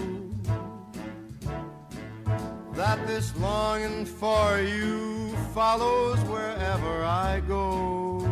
that 2.74 3.06
this 3.08 3.34
longing 3.38 4.06
for 4.06 4.60
you 4.60 5.36
follows 5.54 6.20
wherever 6.30 7.04
I 7.04 7.42
go? 7.48 8.24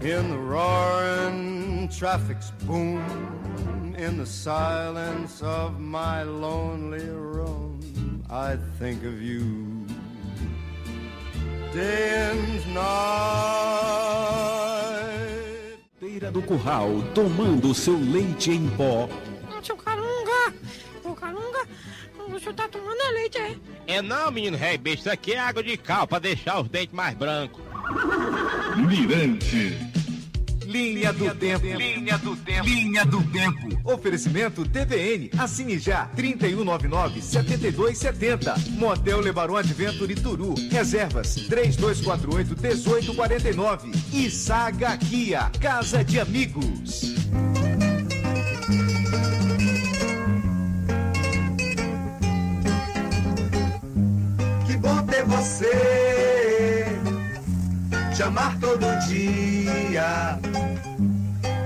In 0.00 0.28
the 0.30 0.38
roaring 0.38 1.88
traffic's 1.88 2.50
boom, 2.66 3.94
in 3.96 4.18
the 4.18 4.26
silence 4.26 5.42
of 5.42 5.80
my 5.80 6.22
lonely 6.22 7.08
room, 7.08 7.45
I 8.28 8.56
think 8.80 9.04
of 9.04 9.22
you 9.22 9.86
day 11.72 12.30
and 12.30 12.74
night. 12.74 12.86
Beira 16.00 16.32
do 16.32 16.42
Curral, 16.42 17.02
tomando 17.14 17.72
seu 17.72 17.96
leite 17.96 18.50
em 18.50 18.68
pó. 18.70 19.08
Seu 19.62 19.76
Carunga! 19.76 20.54
Ô 21.04 21.14
Carunga, 21.14 21.66
o 22.18 22.38
senhor 22.38 22.54
tá 22.54 22.68
tomando 22.68 23.00
é 23.00 23.10
leite, 23.12 23.38
é? 23.38 23.56
É 23.86 24.02
não, 24.02 24.30
menino 24.32 24.56
rei, 24.56 24.76
bicho, 24.76 24.98
isso 25.00 25.10
aqui 25.10 25.32
é 25.34 25.38
água 25.38 25.62
de 25.62 25.76
cal 25.76 26.06
pra 26.08 26.18
deixar 26.18 26.60
os 26.60 26.68
dentes 26.68 26.94
mais 26.94 27.14
brancos. 27.14 27.62
Mirante. 28.76 29.95
Linha 30.76 31.12
do 31.12 31.34
Tempo. 31.34 31.66
Linha 31.66 32.16
do 32.18 32.36
Tempo. 32.36 32.68
Linha 32.68 33.04
do 33.06 33.22
Tempo. 33.30 33.80
Oferecimento 33.82 34.68
TVN. 34.68 35.30
Assine 35.38 35.78
já. 35.78 36.10
3199-7270. 36.14 38.72
Motel 38.72 39.20
Lebaron 39.20 39.56
Adventure 39.56 40.14
Turu. 40.14 40.54
Reservas. 40.70 41.36
3248-1849. 41.48 43.90
E 44.12 44.30
Saga 44.30 44.98
Kia. 44.98 45.50
Casa 45.60 46.04
de 46.04 46.20
Amigos. 46.20 47.16
Que 54.66 54.76
bom 54.76 55.02
ter 55.06 55.24
você 55.24 56.15
te 58.16 58.22
amar 58.22 58.58
todo 58.58 58.86
dia. 59.06 60.38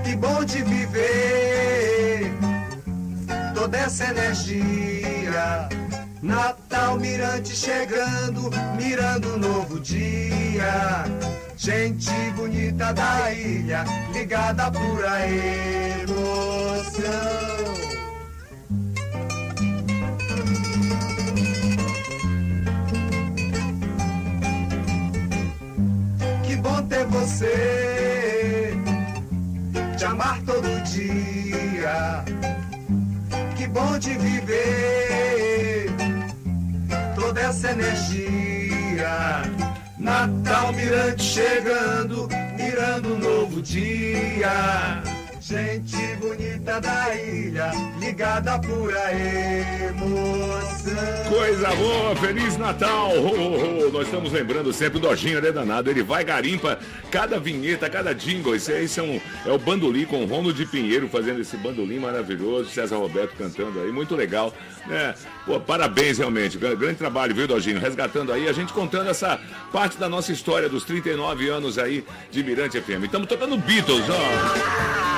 Que 0.03 0.15
bom 0.17 0.43
de 0.43 0.61
viver 0.63 2.29
toda 3.55 3.77
essa 3.77 4.09
energia. 4.09 5.69
Natal 6.21 6.99
Mirante 6.99 7.55
chegando, 7.55 8.49
mirando 8.75 9.35
um 9.35 9.37
novo 9.37 9.79
dia. 9.79 11.05
Gente 11.55 12.11
bonita 12.35 12.93
da 12.93 13.31
ilha, 13.31 13.85
ligada 14.13 14.65
a 14.65 14.71
pura 14.71 15.25
emoção. 15.29 16.11
Ter 26.91 27.05
você, 27.05 28.73
te 29.97 30.03
amar 30.03 30.41
todo 30.41 30.67
dia. 30.83 32.25
Que 33.55 33.65
bom 33.67 33.97
de 33.97 34.13
viver 34.17 35.85
toda 37.15 37.39
essa 37.39 37.71
energia. 37.71 39.41
Natal 39.97 40.73
Mirante 40.73 41.23
chegando, 41.23 42.27
mirando 42.57 43.13
um 43.13 43.19
novo 43.19 43.61
dia. 43.61 45.01
Gente 45.51 46.15
bonita 46.15 46.79
da 46.79 47.13
ilha, 47.13 47.71
ligada 47.99 48.57
pura 48.59 49.01
emoção. 49.13 50.93
Coisa 51.27 51.75
boa, 51.75 52.15
Feliz 52.15 52.55
Natal! 52.55 53.11
Ho, 53.17 53.27
ho, 53.27 53.87
ho. 53.87 53.91
Nós 53.91 54.05
estamos 54.05 54.31
lembrando 54.31 54.71
sempre 54.71 54.97
do 54.97 55.09
Dojinho 55.09 55.41
né, 55.41 55.51
danado. 55.51 55.89
Ele 55.89 56.03
vai 56.03 56.23
garimpa 56.23 56.79
cada 57.11 57.37
vinheta, 57.37 57.89
cada 57.89 58.13
jingle. 58.15 58.55
Esse 58.55 58.71
aí 58.71 58.87
são, 58.87 59.21
é 59.45 59.51
o 59.51 59.57
bandolim 59.59 60.05
com 60.05 60.23
o 60.23 60.25
Rono 60.25 60.53
de 60.53 60.65
Pinheiro 60.65 61.09
fazendo 61.09 61.41
esse 61.41 61.57
bandolim 61.57 61.99
maravilhoso. 61.99 62.69
César 62.69 62.95
Roberto 62.95 63.35
cantando 63.37 63.77
aí, 63.81 63.91
muito 63.91 64.15
legal. 64.15 64.53
Né? 64.87 65.13
Pô, 65.45 65.59
parabéns 65.59 66.17
realmente, 66.17 66.57
Gra- 66.57 66.75
grande 66.75 66.95
trabalho, 66.95 67.35
viu, 67.35 67.45
Dojinho? 67.45 67.77
Resgatando 67.77 68.31
aí, 68.31 68.47
a 68.47 68.53
gente 68.53 68.71
contando 68.71 69.09
essa 69.09 69.37
parte 69.73 69.97
da 69.97 70.07
nossa 70.07 70.31
história 70.31 70.69
dos 70.69 70.85
39 70.85 71.49
anos 71.49 71.77
aí 71.77 72.05
de 72.31 72.41
Mirante 72.41 72.79
FM. 72.79 73.03
Estamos 73.03 73.27
tocando 73.27 73.57
Beatles, 73.57 74.05
ó. 74.09 75.10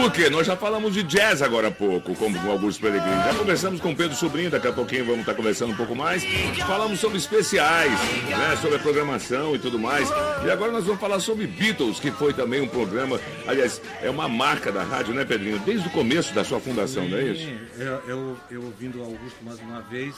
Por 0.00 0.10
quê? 0.10 0.30
Nós 0.30 0.46
já 0.46 0.56
falamos 0.56 0.94
de 0.94 1.02
jazz 1.02 1.42
agora 1.42 1.68
há 1.68 1.70
pouco, 1.70 2.14
como 2.14 2.40
com 2.40 2.50
Augusto 2.50 2.80
Peregrino. 2.80 3.22
Já 3.22 3.34
conversamos 3.34 3.82
com 3.82 3.94
Pedro 3.94 4.16
Sobrinho, 4.16 4.50
daqui 4.50 4.66
a 4.66 4.72
pouquinho 4.72 5.04
vamos 5.04 5.20
estar 5.20 5.34
conversando 5.34 5.74
um 5.74 5.76
pouco 5.76 5.94
mais. 5.94 6.24
Falamos 6.66 6.98
sobre 6.98 7.18
especiais, 7.18 7.92
né, 8.26 8.56
sobre 8.62 8.76
a 8.76 8.78
programação 8.78 9.54
e 9.54 9.58
tudo 9.58 9.78
mais. 9.78 10.08
E 10.42 10.50
agora 10.50 10.72
nós 10.72 10.86
vamos 10.86 10.98
falar 10.98 11.20
sobre 11.20 11.46
Beatles, 11.46 12.00
que 12.00 12.10
foi 12.10 12.32
também 12.32 12.62
um 12.62 12.66
programa, 12.66 13.20
aliás, 13.46 13.82
é 14.00 14.08
uma 14.08 14.26
marca 14.26 14.72
da 14.72 14.82
rádio, 14.82 15.12
né, 15.12 15.22
Pedrinho? 15.26 15.58
Desde 15.58 15.86
o 15.86 15.90
começo 15.90 16.32
da 16.32 16.44
sua 16.44 16.60
fundação, 16.60 17.06
não 17.06 17.18
é 17.18 17.24
isso? 17.24 17.44
Sim, 17.44 17.58
Eu, 17.76 18.02
eu, 18.08 18.36
eu 18.50 18.64
ouvindo 18.64 19.02
Augusto 19.02 19.44
mais 19.44 19.60
uma 19.60 19.82
vez, 19.82 20.14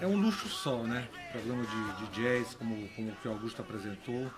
é 0.00 0.06
um 0.06 0.16
luxo 0.16 0.48
só, 0.48 0.78
né? 0.78 1.04
Programa 1.30 1.62
de, 1.62 2.06
de 2.06 2.22
jazz, 2.22 2.56
como, 2.58 2.88
como 2.96 3.10
o 3.10 3.14
que 3.22 3.28
o 3.28 3.30
Augusto 3.30 3.62
apresentou, 3.62 4.28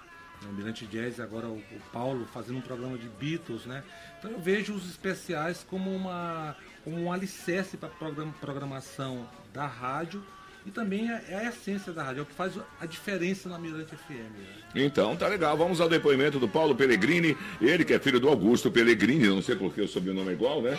no 0.46 0.52
Mirante 0.52 0.86
Jazz, 0.86 1.20
agora 1.20 1.46
o, 1.46 1.56
o 1.56 1.80
Paulo 1.92 2.26
fazendo 2.26 2.58
um 2.58 2.62
programa 2.62 2.96
de 2.98 3.08
Beatles, 3.08 3.66
né? 3.66 3.82
Então 4.18 4.30
eu 4.30 4.40
vejo 4.40 4.74
os 4.74 4.88
especiais 4.88 5.64
como, 5.68 5.90
uma, 5.90 6.56
como 6.82 7.00
um 7.00 7.12
alicerce 7.12 7.76
para 7.76 7.88
a 7.88 8.26
programação 8.40 9.28
da 9.52 9.66
rádio 9.66 10.24
e 10.66 10.70
também 10.70 11.10
é, 11.10 11.22
é 11.28 11.36
a 11.36 11.48
essência 11.50 11.92
da 11.92 12.02
rádio, 12.02 12.20
é 12.20 12.22
o 12.22 12.26
que 12.26 12.34
faz 12.34 12.52
a 12.80 12.86
diferença 12.86 13.48
na 13.48 13.58
Mirante 13.58 13.94
FM. 13.94 14.10
né? 14.12 14.64
Então, 14.76 15.14
tá 15.14 15.28
legal. 15.28 15.56
Vamos 15.56 15.80
ao 15.80 15.88
depoimento 15.88 16.38
do 16.40 16.48
Paulo 16.48 16.74
Pellegrini. 16.74 17.36
Ele 17.60 17.84
que 17.84 17.92
é 17.92 17.98
filho 17.98 18.18
do 18.18 18.28
Augusto 18.28 18.70
Pellegrini, 18.70 19.28
não 19.28 19.40
sei 19.42 19.54
porque 19.54 19.80
o 19.80 19.86
sobrenome 19.86 20.30
é 20.30 20.32
igual, 20.32 20.60
né? 20.62 20.76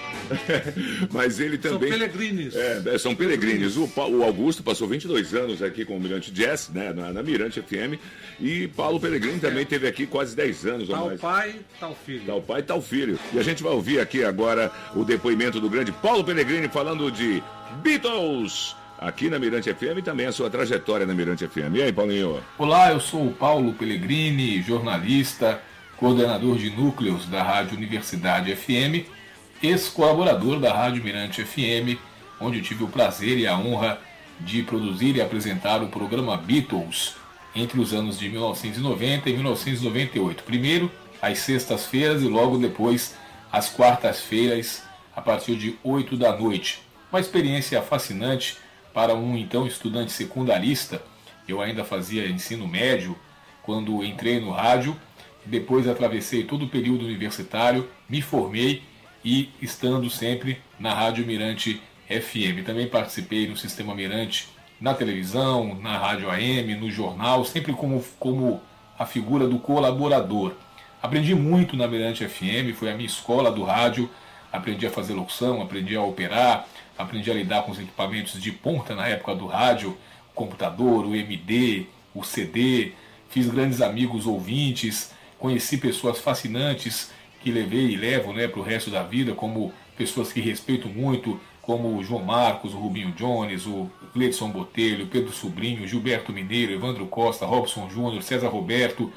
Mas 1.14 1.40
ele 1.40 1.58
São 1.62 1.74
também... 1.74 1.92
Pelegrinis. 1.92 2.56
É, 2.56 2.82
é, 2.86 2.98
são 2.98 3.16
Pelegrinis. 3.16 3.78
O, 3.78 3.90
o 4.10 4.24
Augusto 4.24 4.64
passou 4.64 4.88
22 4.88 5.34
anos 5.34 5.62
aqui 5.64 5.86
com 5.86 5.96
o 5.96 6.00
Mirante 6.02 6.32
Jazz, 6.32 6.70
né? 6.74 6.92
Na, 6.92 7.14
na 7.14 7.24
Mirante 7.24 7.62
FM. 7.62 8.00
E 8.40 8.68
Paulo 8.70 9.00
Pellegrini 9.00 9.40
também 9.40 9.66
teve 9.66 9.88
aqui 9.88 10.06
quase 10.06 10.36
10 10.36 10.66
anos 10.66 10.90
ou 10.90 10.96
Tal 10.96 11.06
mais. 11.08 11.22
pai, 11.22 11.56
tal 11.80 11.96
filho. 11.96 12.24
Tal 12.26 12.42
pai, 12.42 12.64
tal 12.64 12.82
filho. 12.82 13.20
E 13.34 13.40
a 13.40 13.44
gente 13.44 13.64
vai 13.64 13.72
ouvir 13.72 14.00
aqui 14.00 14.24
agora 14.26 14.72
o 14.96 15.06
depoimento 15.06 15.60
do 15.60 15.70
grande 15.70 15.92
Paulo 15.92 16.24
Pellegrini 16.24 16.68
falando 16.68 17.10
de 17.12 17.42
Beatles. 17.82 18.76
Aqui 18.98 19.30
na 19.30 19.38
Mirante 19.38 19.74
FM 19.74 19.98
e 19.98 20.02
também 20.02 20.26
a 20.26 20.32
sua 20.32 20.50
trajetória 20.50 21.06
na 21.06 21.14
Mirante 21.14 21.46
FM. 21.46 21.76
E 21.76 21.84
aí, 21.84 21.92
Paulinho? 21.92 22.42
Olá, 22.58 22.92
eu 22.92 23.00
sou 23.00 23.28
o 23.28 23.34
Paulo 23.34 23.74
Pellegrini, 23.74 24.62
jornalista, 24.62 25.62
coordenador 25.98 26.58
de 26.58 26.70
núcleos 26.70 27.26
da 27.26 27.44
Rádio 27.44 27.76
Universidade 27.76 28.56
FM, 28.56 29.06
ex-colaborador 29.62 30.62
da 30.62 30.74
Rádio 30.74 31.04
Mirante 31.04 31.44
FM, 31.44 32.00
onde 32.40 32.62
tive 32.62 32.86
o 32.86 32.88
prazer 32.88 33.38
e 33.38 33.46
a 33.46 33.58
honra 33.58 34.00
de 34.40 34.64
produzir 34.64 35.18
e 35.18 35.22
apresentar 35.22 35.84
o 35.84 35.88
programa 35.88 36.38
Beatles 36.38 37.16
entre 37.54 37.80
os 37.82 37.94
anos 37.94 38.18
de 38.18 38.30
1990 38.30 39.30
e 39.30 39.34
1998. 39.34 40.44
Primeiro 40.44 40.90
às 41.22 41.40
sextas-feiras 41.40 42.22
e 42.22 42.28
logo 42.28 42.58
depois 42.58 43.16
às 43.52 43.70
quartas-feiras, 43.70 44.84
a 45.14 45.22
partir 45.22 45.56
de 45.58 45.78
8 45.84 46.16
da 46.16 46.36
noite. 46.38 46.82
Uma 47.12 47.20
experiência 47.20 47.82
fascinante 47.82 48.58
para 48.96 49.14
um 49.14 49.36
então 49.36 49.68
estudante 49.68 50.14
secundarista. 50.14 51.04
Eu 51.46 51.62
ainda 51.62 51.84
fazia 51.84 52.30
ensino 52.30 52.66
médio 52.66 53.14
quando 53.62 54.02
entrei 54.06 54.40
no 54.40 54.52
rádio. 54.52 54.96
Depois 55.46 55.86
atravessei 55.86 56.46
todo 56.46 56.64
o 56.64 56.70
período 56.70 57.04
universitário, 57.04 57.90
me 58.10 58.22
formei 58.22 58.84
e 59.24 59.50
estando 59.62 60.10
sempre 60.10 60.60
na 60.80 60.94
Rádio 60.94 61.26
Mirante 61.26 61.82
FM. 62.08 62.66
Também 62.66 62.88
participei 62.88 63.48
no 63.48 63.58
Sistema 63.58 63.94
Mirante 63.94 64.48
na 64.80 64.94
televisão, 64.94 65.76
na 65.76 65.98
Rádio 65.98 66.32
AM, 66.32 66.76
no 66.76 66.90
jornal, 66.90 67.44
sempre 67.44 67.74
como, 67.74 68.04
como 68.18 68.62
a 68.98 69.06
figura 69.06 69.46
do 69.46 69.60
colaborador. 69.60 70.54
Aprendi 71.04 71.36
muito 71.36 71.76
na 71.76 71.86
Mirante 71.86 72.26
FM, 72.26 72.74
foi 72.74 72.90
a 72.90 72.96
minha 72.96 73.06
escola 73.06 73.52
do 73.52 73.64
rádio. 73.64 74.10
Aprendi 74.54 74.88
a 74.88 74.90
fazer 74.90 75.14
locução, 75.14 75.62
aprendi 75.62 75.98
a 75.98 76.02
operar, 76.02 76.66
aprendi 76.98 77.30
a 77.30 77.34
lidar 77.34 77.64
com 77.64 77.72
os 77.72 77.80
equipamentos 77.80 78.42
de 78.42 78.52
ponta 78.52 78.96
na 78.96 79.08
época 79.08 79.36
do 79.36 79.46
rádio, 79.46 79.98
o 80.32 80.34
computador, 80.34 81.06
o 81.06 81.16
MD, 81.16 81.86
o 82.14 82.24
CD. 82.24 82.94
Fiz 83.30 83.48
grandes 83.48 83.82
amigos 83.82 84.26
ouvintes, 84.26 85.14
conheci 85.38 85.78
pessoas 85.78 86.20
fascinantes 86.20 87.12
que 87.42 87.52
levei 87.52 87.92
e 87.92 87.96
levo 87.96 88.34
né, 88.34 88.48
para 88.48 88.60
o 88.60 88.64
resto 88.64 88.90
da 88.90 89.04
vida, 89.04 89.34
como 89.34 89.74
pessoas 89.98 90.32
que 90.32 90.40
respeito 90.40 90.88
muito, 90.88 91.40
como 91.62 91.98
o 91.98 92.04
João 92.04 92.24
Marcos, 92.24 92.74
o 92.74 92.78
Rubinho 92.78 93.12
Jones, 93.12 93.66
o 93.66 93.90
Gleidson 94.14 94.50
Botelho, 94.50 95.08
Pedro 95.08 95.32
Sobrinho, 95.32 95.88
Gilberto 95.88 96.32
Mineiro, 96.32 96.72
Evandro 96.72 97.06
Costa, 97.08 97.46
Robson 97.46 97.90
Júnior, 97.90 98.22
César 98.24 98.50
Roberto, 98.50 99.12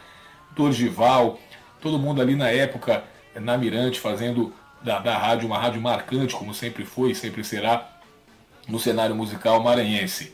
Torgival, 0.56 1.38
todo 1.80 1.98
mundo 1.98 2.20
ali 2.20 2.34
na 2.34 2.48
época 2.48 3.04
na 3.34 3.56
Mirante 3.56 4.00
fazendo 4.00 4.52
da, 4.82 4.98
da 4.98 5.16
rádio 5.16 5.46
uma 5.46 5.58
rádio 5.58 5.80
marcante, 5.80 6.34
como 6.34 6.54
sempre 6.54 6.84
foi 6.84 7.10
e 7.10 7.14
sempre 7.14 7.42
será 7.44 7.98
no 8.66 8.78
cenário 8.78 9.14
musical 9.14 9.62
maranhense. 9.62 10.32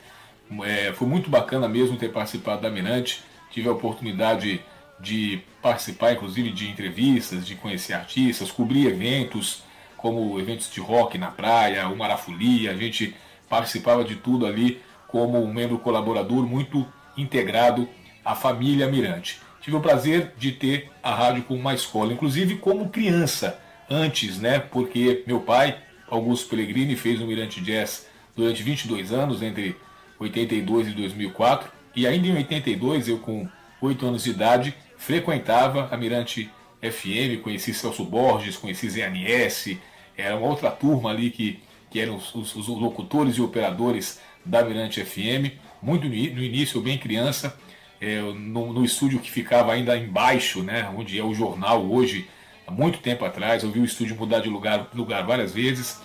É, 0.64 0.92
foi 0.92 1.08
muito 1.08 1.30
bacana 1.30 1.68
mesmo 1.68 1.96
ter 1.96 2.12
participado 2.12 2.62
da 2.62 2.70
Mirante, 2.70 3.22
tive 3.50 3.68
a 3.68 3.72
oportunidade 3.72 4.60
de 5.00 5.42
participar 5.62 6.12
inclusive 6.12 6.50
de 6.50 6.68
entrevistas, 6.68 7.46
de 7.46 7.54
conhecer 7.54 7.94
artistas, 7.94 8.50
cobrir 8.50 8.86
eventos, 8.86 9.62
como 9.96 10.38
eventos 10.38 10.70
de 10.70 10.80
rock 10.80 11.16
na 11.16 11.30
praia, 11.30 11.88
o 11.88 11.96
Marafolia, 11.96 12.72
a 12.72 12.76
gente 12.76 13.16
participava 13.48 14.04
de 14.04 14.16
tudo 14.16 14.46
ali 14.46 14.82
como 15.08 15.42
um 15.42 15.52
membro 15.52 15.78
colaborador 15.78 16.46
muito 16.46 16.86
integrado 17.16 17.88
à 18.24 18.34
família 18.34 18.86
Mirante. 18.88 19.40
Tive 19.60 19.76
o 19.76 19.80
prazer 19.80 20.34
de 20.36 20.52
ter 20.52 20.90
a 21.02 21.14
rádio 21.14 21.44
como 21.44 21.58
uma 21.58 21.72
escola, 21.72 22.12
inclusive 22.12 22.56
como 22.56 22.90
criança, 22.90 23.58
antes, 23.90 24.38
né? 24.38 24.58
Porque 24.58 25.22
meu 25.26 25.40
pai, 25.40 25.76
Augusto 26.08 26.48
Pellegrini, 26.48 26.96
fez 26.96 27.20
o 27.20 27.26
Mirante 27.26 27.60
Jazz 27.60 28.06
durante 28.36 28.62
22 28.62 29.12
anos, 29.12 29.42
entre 29.42 29.76
82 30.18 30.88
e 30.88 30.90
2004, 30.92 31.70
e 31.94 32.06
ainda 32.06 32.26
em 32.26 32.36
82, 32.36 33.08
eu 33.08 33.18
com 33.18 33.48
8 33.80 34.06
anos 34.06 34.24
de 34.24 34.30
idade, 34.30 34.74
frequentava 34.96 35.88
a 35.90 35.96
Mirante 35.96 36.50
FM, 36.80 37.40
conheci 37.42 37.72
Celso 37.72 38.04
Borges, 38.04 38.56
conheci 38.56 39.02
Aniesse, 39.02 39.78
era 40.16 40.36
uma 40.36 40.48
outra 40.48 40.70
turma 40.70 41.10
ali 41.10 41.30
que, 41.30 41.60
que 41.90 42.00
eram 42.00 42.16
os, 42.16 42.34
os- 42.34 42.54
os 42.56 42.66
locutores 42.68 43.36
e 43.36 43.42
operadores 43.42 44.20
da 44.44 44.62
Mirante 44.64 45.02
FM, 45.04 45.52
muito 45.82 46.06
no 46.08 46.14
início, 46.14 46.80
bem 46.80 46.98
criança, 46.98 47.58
é, 48.00 48.20
no, 48.20 48.72
no 48.72 48.84
estúdio 48.84 49.18
que 49.20 49.30
ficava 49.30 49.72
ainda 49.72 49.96
embaixo, 49.96 50.62
né, 50.62 50.90
onde 50.96 51.18
é 51.18 51.22
o 51.24 51.34
jornal 51.34 51.84
hoje, 51.90 52.26
há 52.66 52.70
muito 52.70 52.98
tempo 52.98 53.24
atrás, 53.24 53.62
eu 53.62 53.70
vi 53.70 53.80
o 53.80 53.84
estúdio 53.84 54.16
mudar 54.16 54.40
de 54.40 54.48
lugar, 54.48 54.88
lugar 54.94 55.24
várias 55.24 55.52
vezes. 55.52 56.00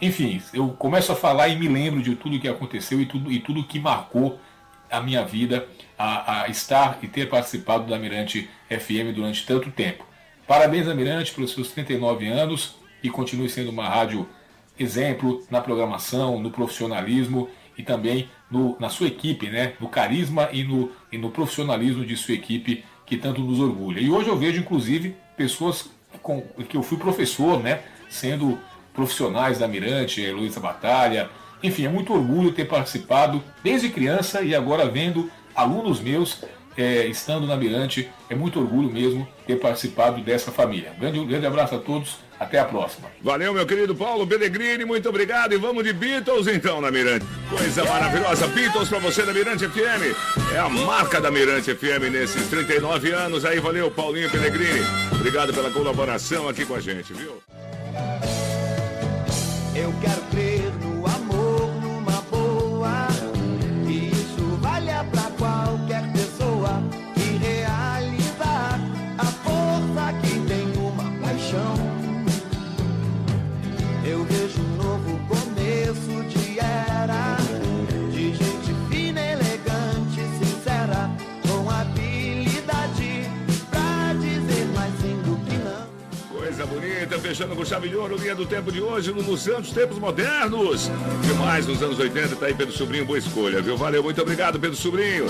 Enfim, 0.00 0.42
eu 0.52 0.68
começo 0.70 1.12
a 1.12 1.16
falar 1.16 1.48
e 1.48 1.56
me 1.56 1.68
lembro 1.68 2.02
de 2.02 2.14
tudo 2.16 2.38
que 2.38 2.48
aconteceu 2.48 3.00
e 3.00 3.06
tudo, 3.06 3.30
e 3.30 3.38
tudo 3.38 3.64
que 3.64 3.78
marcou 3.78 4.38
a 4.90 5.00
minha 5.00 5.24
vida 5.24 5.66
a, 5.98 6.42
a 6.42 6.48
estar 6.48 6.98
e 7.02 7.08
ter 7.08 7.28
participado 7.28 7.86
da 7.86 7.98
Mirante 7.98 8.48
FM 8.68 9.14
durante 9.14 9.46
tanto 9.46 9.70
tempo. 9.70 10.04
Parabéns, 10.46 10.86
Mirante, 10.94 11.32
pelos 11.32 11.52
seus 11.52 11.70
39 11.70 12.26
anos 12.28 12.76
e 13.02 13.08
continue 13.08 13.48
sendo 13.48 13.70
uma 13.70 13.88
rádio 13.88 14.28
exemplo 14.78 15.42
na 15.50 15.60
programação, 15.60 16.38
no 16.38 16.50
profissionalismo 16.50 17.48
e 17.78 17.82
também 17.82 18.28
no, 18.50 18.76
na 18.78 18.88
sua 18.88 19.06
equipe, 19.06 19.48
né? 19.48 19.74
no 19.80 19.88
carisma 19.88 20.48
e 20.52 20.64
no, 20.64 20.92
e 21.10 21.18
no 21.18 21.30
profissionalismo 21.30 22.04
de 22.04 22.16
sua 22.16 22.34
equipe 22.34 22.84
que 23.06 23.16
tanto 23.16 23.40
nos 23.40 23.60
orgulha. 23.60 24.00
E 24.00 24.10
hoje 24.10 24.28
eu 24.28 24.36
vejo, 24.36 24.60
inclusive, 24.60 25.16
pessoas 25.36 25.90
com 26.22 26.42
que 26.68 26.76
eu 26.76 26.82
fui 26.82 26.98
professor, 26.98 27.62
né? 27.62 27.80
sendo 28.08 28.58
profissionais 28.92 29.58
da 29.58 29.66
Mirante, 29.66 30.24
Luísa 30.30 30.60
Batalha. 30.60 31.28
Enfim, 31.62 31.86
é 31.86 31.88
muito 31.88 32.12
orgulho 32.12 32.52
ter 32.52 32.66
participado 32.66 33.42
desde 33.62 33.88
criança 33.88 34.42
e 34.42 34.54
agora 34.54 34.88
vendo 34.88 35.30
alunos 35.54 36.00
meus 36.00 36.44
é, 36.76 37.06
estando 37.06 37.46
na 37.46 37.56
Mirante. 37.56 38.08
É 38.30 38.34
muito 38.34 38.60
orgulho 38.60 38.90
mesmo 38.90 39.26
ter 39.46 39.56
participado 39.56 40.22
dessa 40.22 40.52
família. 40.52 40.92
Grande, 40.98 41.24
grande 41.24 41.46
abraço 41.46 41.74
a 41.74 41.78
todos. 41.78 42.18
Até 42.44 42.58
a 42.58 42.64
próxima. 42.64 43.08
Valeu, 43.22 43.54
meu 43.54 43.66
querido 43.66 43.94
Paulo 43.94 44.26
Pellegrini, 44.26 44.84
muito 44.84 45.08
obrigado. 45.08 45.54
E 45.54 45.56
vamos 45.56 45.82
de 45.82 45.92
Beatles 45.92 46.46
então 46.46 46.80
na 46.80 46.90
Mirante. 46.90 47.24
Coisa 47.48 47.84
maravilhosa. 47.84 48.46
Beatles 48.48 48.88
pra 48.88 48.98
você 48.98 49.22
da 49.22 49.32
Mirante 49.32 49.66
FM. 49.66 50.14
É 50.54 50.58
a 50.58 50.68
marca 50.68 51.20
da 51.20 51.30
Mirante 51.30 51.74
FM 51.74 52.10
nesses 52.12 52.46
39 52.48 53.12
anos. 53.12 53.44
Aí, 53.44 53.58
valeu, 53.60 53.90
Paulinho 53.90 54.30
Pellegrini. 54.30 54.80
Obrigado 55.12 55.54
pela 55.54 55.70
colaboração 55.70 56.48
aqui 56.48 56.66
com 56.66 56.74
a 56.74 56.80
gente, 56.80 57.12
viu? 57.14 57.42
Eu 59.74 59.92
quero 60.00 60.20
crer 60.30 60.53
80, 87.14 87.18
fechando 87.20 87.56
com 87.56 87.64
chave 87.64 87.88
de 87.88 87.96
ouro, 87.96 88.16
linha 88.16 88.34
do 88.34 88.46
tempo 88.46 88.70
de 88.72 88.80
hoje, 88.80 89.10
Lulu 89.10 89.36
Santos, 89.36 89.70
tempos 89.70 89.98
modernos. 89.98 90.90
mais 91.38 91.66
nos 91.66 91.82
anos 91.82 91.98
80, 91.98 92.36
tá 92.36 92.46
aí 92.46 92.54
Pedro 92.54 92.74
Sobrinho, 92.74 93.04
boa 93.04 93.18
escolha, 93.18 93.60
viu? 93.60 93.76
Valeu, 93.76 94.02
muito 94.02 94.20
obrigado, 94.20 94.58
Pedro 94.58 94.76
Sobrinho. 94.76 95.26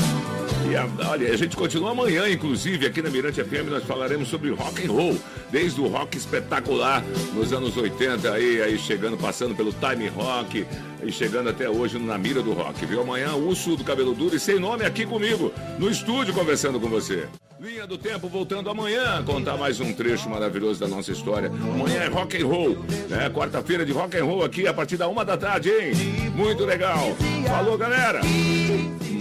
E 0.71 0.77
a, 0.77 0.89
olha, 1.11 1.33
a 1.33 1.37
gente 1.37 1.57
continua 1.57 1.91
amanhã, 1.91 2.29
inclusive, 2.29 2.87
aqui 2.87 3.03
na 3.03 3.11
Mirante 3.11 3.43
FM, 3.43 3.69
nós 3.71 3.85
falaremos 3.85 4.29
sobre 4.29 4.51
rock 4.51 4.87
and 4.87 4.91
roll, 4.91 5.19
desde 5.51 5.81
o 5.81 5.87
rock 5.87 6.17
espetacular 6.17 7.05
nos 7.35 7.53
anos 7.53 7.77
80, 7.77 8.33
aí, 8.33 8.63
aí 8.63 8.79
chegando, 8.79 9.17
passando 9.17 9.55
pelo 9.55 9.73
time 9.73 10.09
rock 10.09 10.67
e 11.03 11.13
chegando 11.13 11.51
até 11.51 11.69
hoje 11.69 11.99
na 11.99 12.17
mira 12.17 12.43
do 12.43 12.53
rock, 12.53 12.87
viu? 12.87 13.03
Amanhã, 13.03 13.35
Urso 13.35 13.77
do 13.77 13.85
Cabelo 13.85 14.15
Duro 14.15 14.35
e 14.35 14.41
sem 14.41 14.59
nome 14.59 14.85
aqui 14.85 15.05
comigo, 15.05 15.53
no 15.79 15.91
estúdio, 15.91 16.33
conversando 16.33 16.81
com 16.81 16.89
você. 16.89 17.29
Linha 17.61 17.87
do 17.87 17.97
Tempo 17.97 18.29
voltando 18.29 18.69
amanhã, 18.69 19.23
contar 19.25 19.57
mais 19.57 19.79
um 19.81 19.93
trecho 19.93 20.29
maravilhoso 20.29 20.81
da 20.81 20.89
nossa 20.89 21.13
história. 21.13 21.49
Amanhã 21.49 22.03
é 22.03 22.09
rock 22.09 22.37
and 22.43 22.47
roll, 22.47 22.77
né? 23.09 23.31
Quarta-feira 23.31 23.87
de 23.87 23.93
rock 23.93 24.17
and 24.17 24.25
roll 24.25 24.45
aqui 24.45 24.67
a 24.67 24.75
partir 24.75 24.97
da 24.97 25.07
uma 25.09 25.25
da 25.25 25.37
tarde, 25.37 25.71
hein? 25.71 25.93
Muito 26.35 26.65
legal. 26.65 27.15
Falou, 27.47 27.79
galera. 27.79 28.21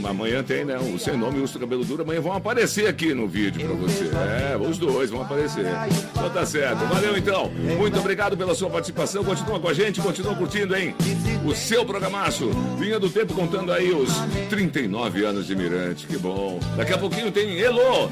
Amanhã 0.06 0.44
tem, 0.44 0.66
né? 0.66 0.78
O 0.78 0.98
sem 1.00 1.18
nome 1.18 1.38
e 1.38 1.40
o 1.40 1.44
urso 1.44 1.60
cabelo 1.60 1.84
duro. 1.84 2.04
Amanhã 2.04 2.22
vão 2.22 2.34
aparecer 2.34 2.88
aqui 2.88 3.14
no 3.14 3.28
vídeo 3.28 3.66
pra 3.66 3.76
você. 3.76 4.06
É, 4.06 4.58
os 4.58 4.78
dois 4.78 5.10
vão 5.10 5.22
aparecer. 5.22 5.66
Então 6.12 6.30
tá 6.30 6.46
certo. 6.46 6.80
Valeu 6.86 7.18
então. 7.18 7.50
Muito 7.78 8.00
obrigado 8.00 8.38
pela 8.38 8.54
sua 8.56 8.70
participação. 8.70 9.24
Continua 9.24 9.60
com 9.60 9.68
a 9.68 9.74
gente, 9.74 10.02
continua 10.02 10.36
curtindo, 10.36 10.76
hein? 10.76 10.96
O 11.46 11.54
seu 11.56 11.86
programaço. 11.86 12.50
Linha 12.80 13.00
do 13.00 13.10
Tempo 13.10 13.34
contando 13.34 13.72
aí 13.72 13.92
os 13.92 14.10
39 14.50 15.26
anos 15.26 15.48
de 15.48 15.56
Mirante. 15.56 16.08
Que 16.08 16.18
bom. 16.18 16.60
Daqui 16.76 16.94
a 16.94 16.98
pouquinho 16.98 17.32
tem 17.32 17.60
Hello. 17.60 18.10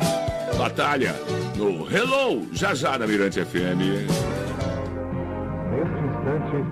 Batalha 0.57 1.15
no 1.55 1.87
Hello, 1.89 2.47
já 2.51 2.73
já 2.73 2.97
na 2.97 3.07
Mirante 3.07 3.43
FM. 3.43 4.05
Neste 5.71 5.99
instante, 6.05 6.65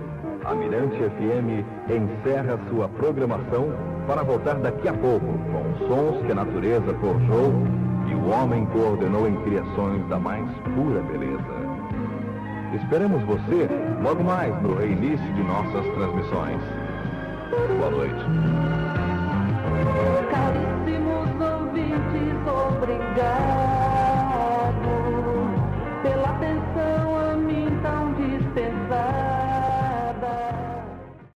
a 0.45 0.53
Mirante 0.53 0.95
FM 0.97 1.65
encerra 1.89 2.60
sua 2.69 2.88
programação 2.89 3.73
para 4.10 4.24
voltar 4.24 4.56
daqui 4.56 4.88
a 4.88 4.93
pouco 4.93 5.28
com 5.28 5.88
sons 5.88 6.26
que 6.26 6.32
a 6.32 6.36
natureza 6.36 6.95
forjou 7.00 7.54
e 8.08 8.15
o 8.15 8.30
homem 8.32 8.65
coordenou 8.65 9.28
em 9.28 9.36
criações 9.43 10.04
da 10.08 10.17
mais 10.17 10.50
pura 10.76 11.00
beleza. 11.04 11.60
Esperamos 12.74 13.22
você 13.22 13.69
logo 14.02 14.24
mais 14.24 14.60
no 14.63 14.74
reinício 14.74 15.34
de 15.36 15.43
nossas 15.43 15.86
transmissões. 15.93 16.60
Boa 17.78 17.91
noite. 17.91 18.26
Caríssimos 20.32 21.30
ouvintes, 21.39 22.48
obrigado. 22.48 23.79